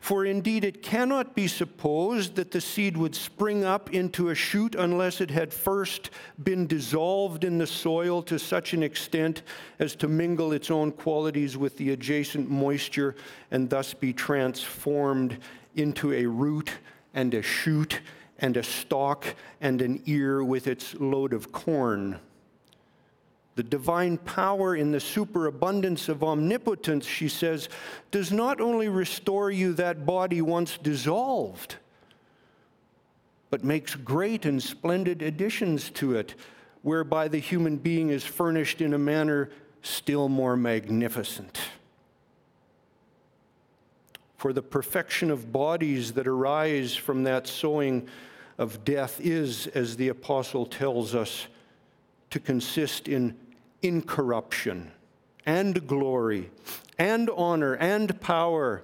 For 0.01 0.25
indeed, 0.25 0.65
it 0.65 0.83
cannot 0.83 1.35
be 1.35 1.47
supposed 1.47 2.37
that 2.37 2.51
the 2.51 2.61
seed 2.61 2.97
would 2.97 3.15
spring 3.15 3.65
up 3.65 3.93
into 3.93 4.31
a 4.31 4.35
shoot 4.35 4.75
unless 4.75 5.21
it 5.21 5.31
had 5.31 5.53
first 5.53 6.11
been 6.43 6.67
dissolved 6.67 7.45
in 7.45 7.59
the 7.59 7.67
soil 7.67 8.23
to 8.23 8.39
such 8.39 8.73
an 8.73 8.83
extent 8.83 9.43
as 9.79 9.95
to 9.97 10.09
mingle 10.09 10.53
its 10.53 10.71
own 10.71 10.91
qualities 10.91 11.57
with 11.57 11.77
the 11.77 11.91
adjacent 11.91 12.51
moisture 12.51 13.15
and 13.51 13.69
thus 13.69 13.93
be 13.93 14.13
transformed 14.13 15.39
into 15.77 16.13
a 16.13 16.25
root 16.25 16.71
and 17.13 17.35
a 17.35 17.43
shoot 17.43 18.01
and 18.39 18.57
a 18.57 18.63
stalk 18.63 19.35
and 19.61 19.83
an 19.83 20.03
ear 20.07 20.43
with 20.43 20.67
its 20.67 20.95
load 20.95 21.33
of 21.33 21.53
corn. 21.53 22.19
The 23.57 23.63
divine 23.63 24.19
power 24.19 24.75
in 24.75 24.91
the 24.91 25.01
superabundance 25.01 26.09
of 26.09 26.25
omnipotence, 26.25 27.07
she 27.07 27.29
says, 27.29 27.69
does 28.11 28.33
not 28.33 28.61
only 28.61 28.89
restore 28.89 29.51
you 29.51 29.75
that 29.75 30.05
body 30.05 30.43
once 30.43 30.77
dissolved, 30.77 31.77
but 33.51 33.63
makes 33.63 33.95
great 33.95 34.45
and 34.45 34.61
splendid 34.61 35.23
additions 35.23 35.91
to 35.91 36.17
it, 36.17 36.35
whereby 36.83 37.29
the 37.29 37.39
human 37.39 37.77
being 37.77 38.11
is 38.11 38.25
furnished 38.25 38.81
in 38.81 38.93
a 38.93 38.99
manner 38.99 39.51
still 39.83 40.29
more 40.29 40.57
magnificent. 40.57 41.61
For 44.37 44.53
the 44.53 44.63
perfection 44.63 45.31
of 45.31 45.53
bodies 45.53 46.13
that 46.15 46.27
arise 46.27 46.97
from 46.97 47.23
that 47.23 47.47
sowing 47.47 48.09
of 48.59 48.85
death 48.85 49.21
is, 49.21 49.69
as 49.69 49.97
the 49.97 50.09
apostle 50.09 50.67
tells 50.67 51.15
us, 51.15 51.47
to 52.31 52.41
consist 52.41 53.07
in 53.07 53.37
incorruption 53.85 54.91
and 55.47 55.87
glory 55.87 56.51
and 56.99 57.31
honor 57.37 57.75
and 57.75 58.21
power 58.21 58.83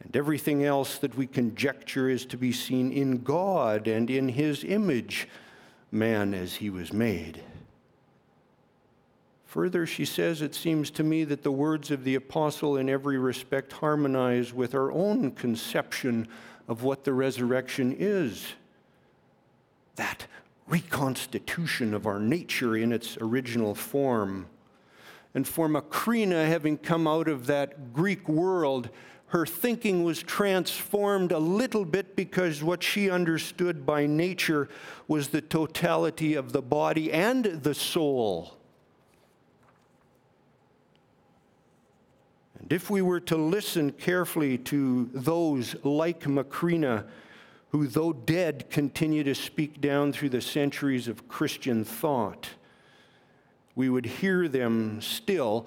and 0.00 0.16
everything 0.16 0.64
else 0.64 0.98
that 0.98 1.16
we 1.16 1.26
conjecture 1.26 2.10
is 2.10 2.26
to 2.26 2.36
be 2.36 2.52
seen 2.52 2.92
in 2.92 3.22
God 3.22 3.86
and 3.88 4.10
in 4.10 4.28
His 4.28 4.64
image, 4.64 5.28
man 5.90 6.34
as 6.34 6.56
he 6.56 6.68
was 6.68 6.92
made. 6.92 7.42
Further, 9.46 9.86
she 9.86 10.04
says, 10.04 10.42
it 10.42 10.54
seems 10.54 10.90
to 10.90 11.04
me 11.04 11.22
that 11.24 11.44
the 11.44 11.52
words 11.52 11.92
of 11.92 12.02
the 12.02 12.16
apostle 12.16 12.76
in 12.76 12.88
every 12.88 13.18
respect 13.18 13.72
harmonize 13.72 14.52
with 14.52 14.74
our 14.74 14.90
own 14.90 15.30
conception 15.30 16.26
of 16.66 16.82
what 16.82 17.04
the 17.04 17.12
resurrection 17.12 17.94
is. 17.96 18.44
That 19.94 20.26
reconstitution 20.66 21.94
of 21.94 22.06
our 22.06 22.18
nature 22.18 22.76
in 22.76 22.92
its 22.92 23.16
original 23.20 23.74
form. 23.74 24.46
And 25.34 25.46
for 25.46 25.68
Macrina, 25.68 26.46
having 26.46 26.78
come 26.78 27.06
out 27.06 27.28
of 27.28 27.46
that 27.46 27.92
Greek 27.92 28.28
world, 28.28 28.88
her 29.28 29.44
thinking 29.44 30.04
was 30.04 30.22
transformed 30.22 31.32
a 31.32 31.38
little 31.38 31.84
bit 31.84 32.14
because 32.14 32.62
what 32.62 32.82
she 32.82 33.10
understood 33.10 33.84
by 33.84 34.06
nature 34.06 34.68
was 35.08 35.28
the 35.28 35.40
totality 35.40 36.34
of 36.34 36.52
the 36.52 36.62
body 36.62 37.12
and 37.12 37.44
the 37.44 37.74
soul. 37.74 38.56
And 42.60 42.72
if 42.72 42.88
we 42.88 43.02
were 43.02 43.20
to 43.20 43.36
listen 43.36 43.90
carefully 43.90 44.56
to 44.58 45.10
those 45.12 45.74
like 45.84 46.20
Macrina, 46.20 47.04
who, 47.74 47.88
though 47.88 48.12
dead, 48.12 48.70
continue 48.70 49.24
to 49.24 49.34
speak 49.34 49.80
down 49.80 50.12
through 50.12 50.28
the 50.28 50.40
centuries 50.40 51.08
of 51.08 51.26
Christian 51.26 51.82
thought. 51.82 52.50
We 53.74 53.88
would 53.88 54.06
hear 54.06 54.46
them 54.46 55.00
still, 55.00 55.66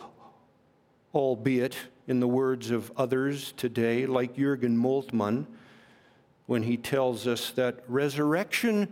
albeit 1.14 1.76
in 2.08 2.22
the 2.22 2.28
words 2.28 2.72
of 2.72 2.94
others 2.96 3.52
today, 3.58 4.06
like 4.06 4.38
Jürgen 4.38 4.78
Moltmann, 4.78 5.48
when 6.46 6.64
he 6.64 6.78
tells 6.78 7.28
us 7.28 7.50
that 7.52 7.84
resurrection 7.90 8.88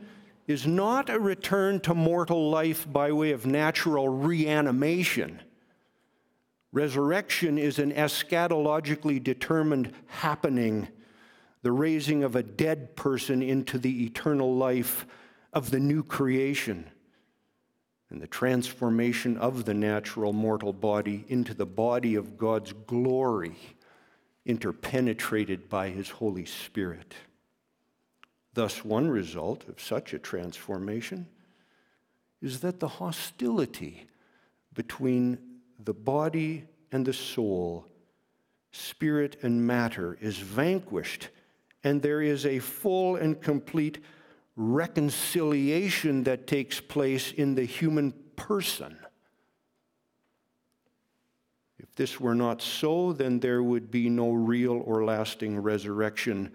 is 0.46 0.68
not 0.68 1.10
a 1.10 1.18
return 1.18 1.80
to 1.80 1.94
mortal 1.94 2.50
life 2.50 2.86
by 2.92 3.14
way 3.14 3.32
of 3.32 3.46
natural 3.46 4.10
reanimation. 4.10 5.42
Resurrection 6.74 7.58
is 7.58 7.80
an 7.80 7.94
eschatologically 7.94 9.24
determined 9.24 9.94
happening 10.08 10.90
the 11.66 11.72
raising 11.72 12.24
of 12.24 12.36
a 12.36 12.44
dead 12.44 12.96
person 12.96 13.42
into 13.42 13.80
the 13.80 14.06
eternal 14.06 14.56
life 14.56 15.08
of 15.52 15.72
the 15.72 15.80
new 15.80 16.04
creation, 16.04 16.88
and 18.12 18.22
the 18.22 18.28
transformation 18.28 19.36
of 19.38 19.66
the 19.66 19.74
natural 19.74 20.32
mortal 20.32 20.72
body 20.72 21.26
into 21.28 21.56
the 21.56 21.66
body 21.66 22.14
of 22.14 22.38
God's 22.38 22.72
glory, 22.86 23.58
interpenetrated 24.46 25.68
by 25.68 25.90
His 25.90 26.12
Holy 26.12 26.46
Spirit. 26.46 27.16
Thus, 28.54 28.86
one 28.86 29.10
result 29.10 29.68
of 29.68 29.82
such 29.82 30.14
a 30.14 30.20
transformation 30.20 31.26
is 32.44 32.60
that 32.60 32.80
the 32.80 32.88
hostility 32.88 34.06
between 34.76 35.40
the 35.84 35.96
body 35.96 36.66
and 36.92 37.08
the 37.08 37.14
soul, 37.14 37.88
spirit 38.72 39.38
and 39.42 39.66
matter, 39.66 40.16
is 40.22 40.38
vanquished 40.38 41.30
and 41.86 42.02
there 42.02 42.22
is 42.22 42.48
a 42.48 42.58
full 42.58 43.16
and 43.16 43.40
complete 43.40 44.00
reconciliation 44.56 46.24
that 46.24 46.48
takes 46.48 46.82
place 46.82 47.32
in 47.32 47.54
the 47.54 47.64
human 47.64 48.12
person. 48.36 48.98
If 51.78 51.94
this 51.96 52.20
were 52.20 52.34
not 52.34 52.64
so, 52.64 53.14
then 53.14 53.40
there 53.40 53.62
would 53.62 53.92
be 53.92 54.10
no 54.10 54.32
real 54.32 54.82
or 54.84 55.06
lasting 55.06 55.60
resurrection 55.60 56.52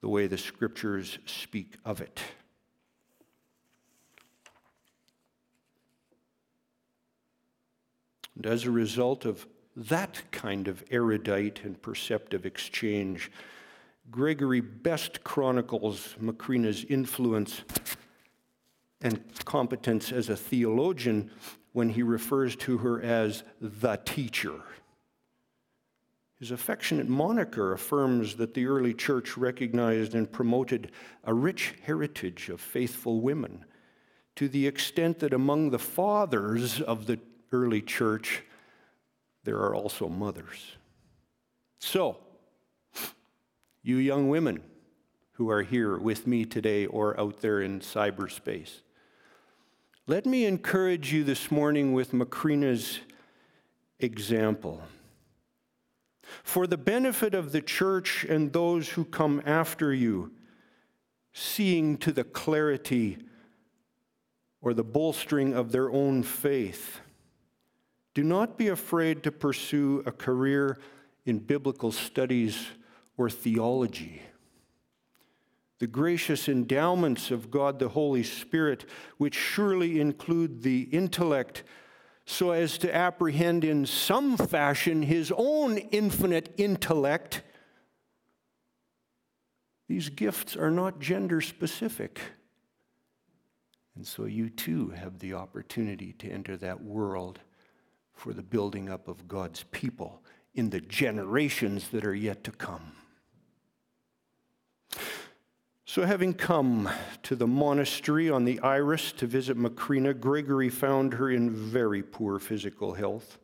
the 0.00 0.08
way 0.08 0.26
the 0.26 0.36
scriptures 0.36 1.18
speak 1.24 1.76
of 1.84 2.00
it. 2.00 2.20
And 8.34 8.44
as 8.44 8.64
a 8.64 8.72
result 8.72 9.24
of 9.24 9.46
that 9.76 10.20
kind 10.32 10.66
of 10.66 10.82
erudite 10.90 11.60
and 11.62 11.80
perceptive 11.80 12.44
exchange, 12.44 13.30
Gregory 14.10 14.60
best 14.60 15.22
chronicles 15.22 16.16
Macrina's 16.20 16.84
influence 16.88 17.62
and 19.00 19.22
competence 19.44 20.12
as 20.12 20.28
a 20.28 20.36
theologian 20.36 21.30
when 21.72 21.90
he 21.90 22.02
refers 22.02 22.56
to 22.56 22.78
her 22.78 23.00
as 23.02 23.44
the 23.60 23.96
teacher. 24.04 24.60
His 26.38 26.50
affectionate 26.52 27.08
moniker 27.08 27.72
affirms 27.72 28.36
that 28.36 28.54
the 28.54 28.66
early 28.66 28.94
church 28.94 29.36
recognized 29.36 30.14
and 30.14 30.30
promoted 30.30 30.92
a 31.24 31.34
rich 31.34 31.74
heritage 31.82 32.48
of 32.48 32.60
faithful 32.60 33.20
women 33.20 33.64
to 34.36 34.48
the 34.48 34.66
extent 34.66 35.18
that 35.18 35.34
among 35.34 35.70
the 35.70 35.80
fathers 35.80 36.80
of 36.80 37.06
the 37.06 37.18
early 37.50 37.82
church, 37.82 38.44
there 39.42 39.58
are 39.58 39.74
also 39.74 40.08
mothers. 40.08 40.76
So, 41.80 42.18
you 43.82 43.96
young 43.96 44.28
women 44.28 44.62
who 45.32 45.50
are 45.50 45.62
here 45.62 45.96
with 45.96 46.26
me 46.26 46.44
today 46.44 46.86
or 46.86 47.18
out 47.18 47.40
there 47.40 47.62
in 47.62 47.80
cyberspace. 47.80 48.80
Let 50.06 50.26
me 50.26 50.46
encourage 50.46 51.12
you 51.12 51.22
this 51.22 51.50
morning 51.50 51.92
with 51.92 52.12
Macrina's 52.12 53.00
example. 54.00 54.82
For 56.42 56.66
the 56.66 56.76
benefit 56.76 57.34
of 57.34 57.52
the 57.52 57.62
church 57.62 58.24
and 58.24 58.52
those 58.52 58.90
who 58.90 59.04
come 59.04 59.42
after 59.46 59.92
you, 59.92 60.32
seeing 61.32 61.96
to 61.98 62.10
the 62.10 62.24
clarity 62.24 63.18
or 64.60 64.74
the 64.74 64.84
bolstering 64.84 65.54
of 65.54 65.70
their 65.72 65.90
own 65.90 66.22
faith. 66.22 67.00
Do 68.14 68.24
not 68.24 68.58
be 68.58 68.68
afraid 68.68 69.22
to 69.22 69.30
pursue 69.30 70.02
a 70.04 70.10
career 70.10 70.78
in 71.24 71.38
biblical 71.38 71.92
studies 71.92 72.66
or 73.18 73.28
theology. 73.28 74.22
The 75.80 75.86
gracious 75.86 76.48
endowments 76.48 77.30
of 77.30 77.50
God 77.50 77.78
the 77.78 77.90
Holy 77.90 78.22
Spirit, 78.22 78.86
which 79.18 79.34
surely 79.34 80.00
include 80.00 80.62
the 80.62 80.82
intellect, 80.84 81.62
so 82.24 82.52
as 82.52 82.78
to 82.78 82.94
apprehend 82.94 83.64
in 83.64 83.86
some 83.86 84.36
fashion 84.36 85.02
his 85.02 85.32
own 85.36 85.78
infinite 85.78 86.54
intellect. 86.56 87.42
These 89.88 90.10
gifts 90.10 90.56
are 90.56 90.70
not 90.70 91.00
gender 91.00 91.40
specific. 91.40 92.20
And 93.96 94.06
so 94.06 94.26
you 94.26 94.50
too 94.50 94.90
have 94.90 95.18
the 95.18 95.34
opportunity 95.34 96.12
to 96.18 96.30
enter 96.30 96.56
that 96.58 96.82
world 96.82 97.40
for 98.14 98.32
the 98.32 98.42
building 98.42 98.88
up 98.90 99.08
of 99.08 99.26
God's 99.26 99.64
people 99.70 100.22
in 100.54 100.70
the 100.70 100.80
generations 100.80 101.88
that 101.88 102.04
are 102.04 102.14
yet 102.14 102.44
to 102.44 102.50
come. 102.50 102.92
So, 105.90 106.04
having 106.04 106.34
come 106.34 106.90
to 107.22 107.34
the 107.34 107.46
monastery 107.46 108.28
on 108.28 108.44
the 108.44 108.60
Iris 108.60 109.10
to 109.12 109.26
visit 109.26 109.56
Macrina, 109.56 110.12
Gregory 110.12 110.68
found 110.68 111.14
her 111.14 111.30
in 111.30 111.48
very 111.48 112.02
poor 112.02 112.38
physical 112.38 112.92
health. 112.92 113.38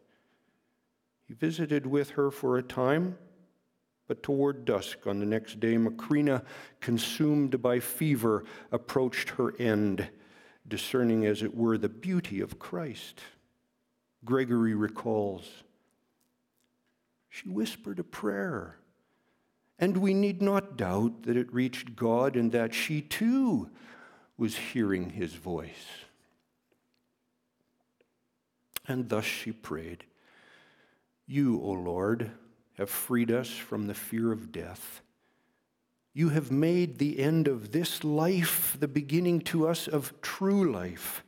He 1.27 1.33
visited 1.33 1.87
with 1.87 2.11
her 2.11 2.31
for 2.31 2.59
a 2.59 2.63
time, 2.63 3.17
but 4.09 4.23
toward 4.23 4.67
dusk 4.67 5.07
on 5.07 5.21
the 5.21 5.25
next 5.25 5.59
day, 5.59 5.79
Macrina, 5.79 6.45
consumed 6.81 7.63
by 7.63 7.81
fever, 7.81 8.45
approached 8.73 9.31
her 9.31 9.59
end, 9.59 10.11
discerning, 10.69 11.25
as 11.25 11.43
it 11.43 11.57
were, 11.57 11.79
the 11.79 11.89
beauty 11.89 12.43
of 12.43 12.59
Christ. 12.59 13.23
Gregory 14.23 14.75
recalls. 14.75 15.49
She 17.31 17.49
whispered 17.49 17.99
a 18.01 18.05
prayer, 18.05 18.77
and 19.79 19.97
we 19.97 20.15
need 20.15 20.41
not 20.41 20.77
doubt 20.77 21.25
that 21.25 21.37
it 21.37 21.53
reached 21.53 21.97
God 21.97 22.37
and 22.37 22.53
that 22.53 22.75
she 22.75 23.01
too 23.01 23.71
was 24.37 24.57
hearing 24.57 25.11
his 25.11 25.35
voice. 25.35 25.87
And 28.87 29.09
thus 29.09 29.25
she 29.25 29.53
prayed 29.53 30.05
You, 31.27 31.61
O 31.61 31.71
Lord, 31.71 32.31
have 32.79 32.91
freed 32.91 33.31
us 33.31 33.51
from 33.51 33.87
the 33.87 33.95
fear 33.95 34.33
of 34.33 34.53
death. 34.53 35.01
You 36.13 36.29
have 36.29 36.53
made 36.53 36.99
the 36.99 37.19
end 37.19 37.49
of 37.49 37.73
this 37.73 38.05
life 38.05 38.77
the 38.79 38.87
beginning 38.87 39.41
to 39.43 39.67
us 39.67 39.89
of 39.89 40.13
true 40.23 40.71
life. 40.71 41.25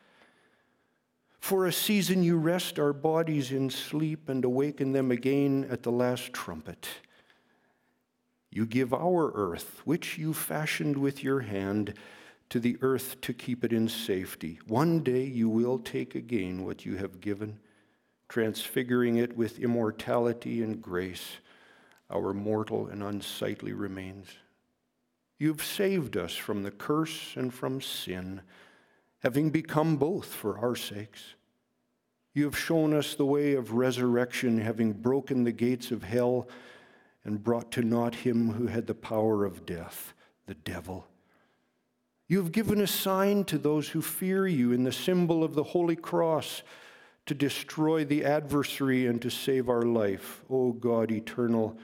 For 1.41 1.67
a 1.67 1.73
season 1.73 2.23
you 2.23 2.37
rest 2.37 2.79
our 2.79 2.93
bodies 2.93 3.53
in 3.53 3.71
sleep 3.71 4.29
and 4.29 4.45
awaken 4.45 4.93
them 4.93 5.11
again 5.11 5.67
at 5.71 5.83
the 5.83 5.93
last 5.93 6.33
trumpet. 6.33 6.89
You 8.57 8.64
give 8.64 8.95
our 8.95 9.33
earth, 9.35 9.83
which 9.85 10.16
you 10.16 10.33
fashioned 10.33 10.97
with 10.97 11.23
your 11.23 11.40
hand, 11.40 11.92
to 12.49 12.59
the 12.59 12.79
earth 12.81 13.21
to 13.21 13.35
keep 13.35 13.62
it 13.62 13.71
in 13.71 13.87
safety. 13.87 14.61
One 14.66 15.01
day 15.01 15.25
you 15.25 15.47
will 15.47 15.79
take 15.79 16.14
again 16.14 16.64
what 16.64 16.87
you 16.87 16.97
have 16.97 17.21
given, 17.21 17.59
transfiguring 18.31 19.16
it 19.16 19.37
with 19.37 19.59
immortality 19.59 20.62
and 20.62 20.81
grace, 20.81 21.37
our 22.09 22.33
mortal 22.33 22.87
and 22.87 23.03
unsightly 23.03 23.75
remains. 23.75 24.29
You've 25.38 25.62
saved 25.62 26.16
us 26.16 26.35
from 26.35 26.62
the 26.62 26.71
curse 26.71 27.37
and 27.37 27.53
from 27.53 27.83
sin 27.83 28.40
having 29.19 29.51
become 29.51 29.99
both 29.99 30.33
for 30.33 30.59
our 30.61 30.77
sakes. 30.77 31.35
You 32.33 32.45
have 32.45 32.59
shown 32.59 32.95
us 32.95 33.16
the 33.16 33.27
way 33.27 33.53
of 33.53 33.73
resurrection, 33.73 34.59
having 34.59 34.95
broken 34.95 35.45
the 35.45 35.53
gates 35.53 35.90
of 35.90 36.05
hell 36.05 36.49
and 37.27 37.43
brought 37.43 37.73
to 37.73 37.83
naught 37.83 38.15
him 38.15 38.53
who 38.53 38.69
had 38.69 38.87
the 38.87 38.95
power 38.95 39.45
of 39.45 39.67
death, 39.67 40.15
the 40.47 40.55
devil. 40.55 41.09
You 42.29 42.39
have 42.39 42.53
given 42.53 42.81
a 42.81 42.87
sign 42.87 43.43
to 43.47 43.59
those 43.59 43.89
who 43.89 44.01
fear 44.01 44.47
you 44.47 44.71
in 44.71 44.85
the 44.85 44.93
symbol 44.93 45.43
of 45.43 45.55
the 45.55 45.65
Holy 45.65 45.97
Cross 45.97 46.62
to 47.27 47.35
destroy 47.35 48.05
the 48.05 48.25
adversary 48.25 49.07
and 49.07 49.21
to 49.23 49.29
save 49.29 49.69
our 49.69 49.83
life. 49.83 50.45
O 50.49 50.71
God 50.71 51.11
eternal, 51.11 51.77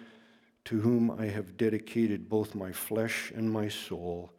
to 0.66 0.80
whom 0.80 1.10
I 1.10 1.26
have 1.26 1.56
dedicated 1.56 2.28
both 2.28 2.54
my 2.54 2.70
flesh 2.70 3.32
and 3.34 3.50
my 3.50 3.68
soul, 3.68 4.32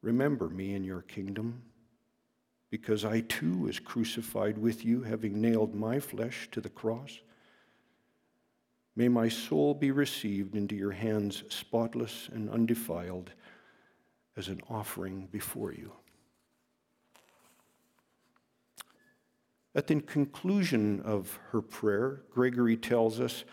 remember 0.00 0.48
me 0.48 0.76
in 0.76 0.84
your 0.84 1.02
kingdom 1.02 1.62
because 2.70 3.04
I 3.04 3.22
too 3.22 3.56
was 3.58 3.80
crucified 3.80 4.58
with 4.58 4.84
you, 4.84 5.02
having 5.02 5.40
nailed 5.40 5.74
my 5.74 5.98
flesh 5.98 6.48
to 6.52 6.60
the 6.60 6.68
cross. 6.68 7.18
May 8.98 9.06
my 9.06 9.28
soul 9.28 9.74
be 9.74 9.92
received 9.92 10.56
into 10.56 10.74
your 10.74 10.90
hands, 10.90 11.44
spotless 11.50 12.28
and 12.32 12.50
undefiled, 12.50 13.30
as 14.36 14.48
an 14.48 14.60
offering 14.68 15.28
before 15.30 15.72
you. 15.72 15.92
At 19.72 19.86
the 19.86 20.00
conclusion 20.00 21.00
of 21.02 21.38
her 21.52 21.62
prayer, 21.62 22.22
Gregory 22.32 22.76
tells 22.76 23.20
us 23.20 23.44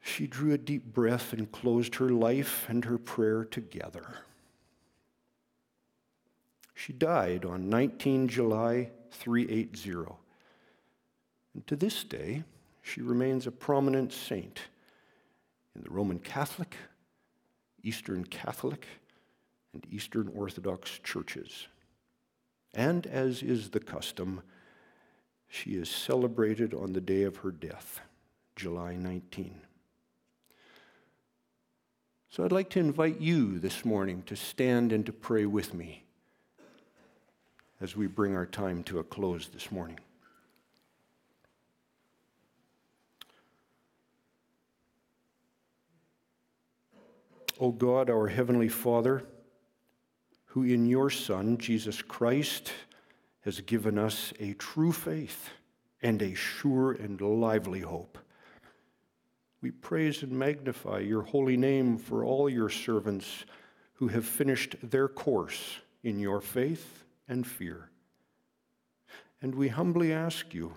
she 0.00 0.26
drew 0.26 0.54
a 0.54 0.58
deep 0.58 0.94
breath 0.94 1.34
and 1.34 1.52
closed 1.52 1.96
her 1.96 2.08
life 2.08 2.64
and 2.70 2.86
her 2.86 2.96
prayer 2.96 3.44
together. 3.44 4.14
She 6.72 6.94
died 6.94 7.44
on 7.44 7.68
19 7.68 8.28
July 8.28 8.92
380. 9.10 10.14
And 11.52 11.66
to 11.66 11.76
this 11.76 12.02
day, 12.02 12.44
she 12.82 13.00
remains 13.02 13.46
a 13.46 13.52
prominent 13.52 14.12
saint 14.12 14.60
in 15.74 15.82
the 15.82 15.90
Roman 15.90 16.18
Catholic, 16.18 16.76
Eastern 17.82 18.24
Catholic, 18.24 18.86
and 19.72 19.86
Eastern 19.90 20.30
Orthodox 20.34 20.98
churches. 21.02 21.68
And 22.74 23.06
as 23.06 23.42
is 23.42 23.70
the 23.70 23.80
custom, 23.80 24.42
she 25.48 25.70
is 25.70 25.88
celebrated 25.88 26.74
on 26.74 26.92
the 26.92 27.00
day 27.00 27.22
of 27.24 27.38
her 27.38 27.50
death, 27.50 28.00
July 28.56 28.94
19. 28.94 29.60
So 32.28 32.44
I'd 32.44 32.52
like 32.52 32.70
to 32.70 32.78
invite 32.78 33.20
you 33.20 33.58
this 33.58 33.84
morning 33.84 34.22
to 34.26 34.36
stand 34.36 34.92
and 34.92 35.04
to 35.06 35.12
pray 35.12 35.46
with 35.46 35.74
me 35.74 36.04
as 37.80 37.96
we 37.96 38.06
bring 38.06 38.36
our 38.36 38.46
time 38.46 38.84
to 38.84 39.00
a 39.00 39.04
close 39.04 39.48
this 39.48 39.72
morning. 39.72 39.98
O 47.60 47.70
God, 47.72 48.08
our 48.08 48.26
Heavenly 48.26 48.68
Father, 48.68 49.22
who 50.46 50.62
in 50.62 50.86
your 50.86 51.10
Son, 51.10 51.58
Jesus 51.58 52.00
Christ, 52.00 52.72
has 53.42 53.60
given 53.60 53.98
us 53.98 54.32
a 54.40 54.54
true 54.54 54.92
faith 54.92 55.50
and 56.00 56.22
a 56.22 56.34
sure 56.34 56.92
and 56.92 57.20
lively 57.20 57.80
hope. 57.80 58.16
We 59.60 59.72
praise 59.72 60.22
and 60.22 60.32
magnify 60.32 61.00
your 61.00 61.20
holy 61.20 61.58
name 61.58 61.98
for 61.98 62.24
all 62.24 62.48
your 62.48 62.70
servants 62.70 63.44
who 63.92 64.08
have 64.08 64.24
finished 64.24 64.76
their 64.82 65.06
course 65.06 65.80
in 66.02 66.18
your 66.18 66.40
faith 66.40 67.04
and 67.28 67.46
fear. 67.46 67.90
And 69.42 69.54
we 69.54 69.68
humbly 69.68 70.14
ask 70.14 70.54
you 70.54 70.74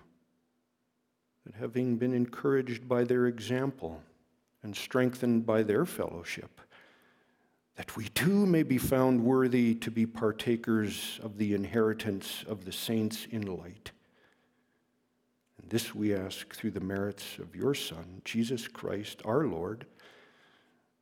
that 1.45 1.55
having 1.55 1.95
been 1.95 2.13
encouraged 2.13 2.89
by 2.89 3.05
their 3.05 3.27
example 3.27 4.01
and 4.63 4.75
strengthened 4.75 5.45
by 5.45 5.63
their 5.63 5.85
fellowship, 5.85 6.59
that 7.75 7.95
we 7.97 8.05
too 8.09 8.45
may 8.45 8.63
be 8.63 8.77
found 8.77 9.23
worthy 9.23 9.73
to 9.75 9.89
be 9.89 10.05
partakers 10.05 11.19
of 11.23 11.37
the 11.37 11.53
inheritance 11.53 12.43
of 12.47 12.65
the 12.65 12.71
saints 12.71 13.27
in 13.31 13.41
light. 13.41 13.91
And 15.61 15.69
this 15.69 15.95
we 15.95 16.13
ask 16.13 16.53
through 16.53 16.71
the 16.71 16.79
merits 16.79 17.39
of 17.39 17.55
your 17.55 17.73
Son, 17.73 18.21
Jesus 18.23 18.67
Christ, 18.67 19.21
our 19.25 19.45
Lord 19.45 19.85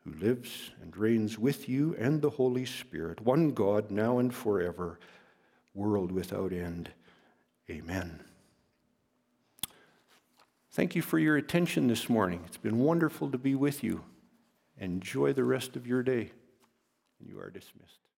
who 0.04 0.14
lives 0.14 0.72
and 0.82 0.96
reigns 0.98 1.38
with 1.38 1.70
you 1.70 1.96
and 2.00 2.22
the 2.22 2.30
Holy 2.30 2.66
Spirit, 2.66 3.22
one 3.22 3.52
God, 3.52 3.92
now 3.92 4.18
and 4.18 4.34
forever 4.34 5.00
world 5.74 6.12
without 6.12 6.52
end. 6.52 6.90
Amen. 7.70 8.20
Thank 10.72 10.96
you 10.96 11.02
for 11.02 11.20
your 11.20 11.38
attention 11.38 11.88
this 11.88 12.10
morning. 12.10 12.44
It's 12.48 12.58
been 12.58 12.80
wonderful 12.80 13.30
to 13.32 13.38
be 13.38 13.56
with 13.56 13.84
you. 13.84 14.04
Enjoy 14.78 15.34
the 15.34 15.44
rest 15.44 15.76
of 15.76 15.86
your 15.86 16.02
day. 16.02 16.32
You 17.26 17.40
are 17.40 17.50
dismissed. 17.50 18.11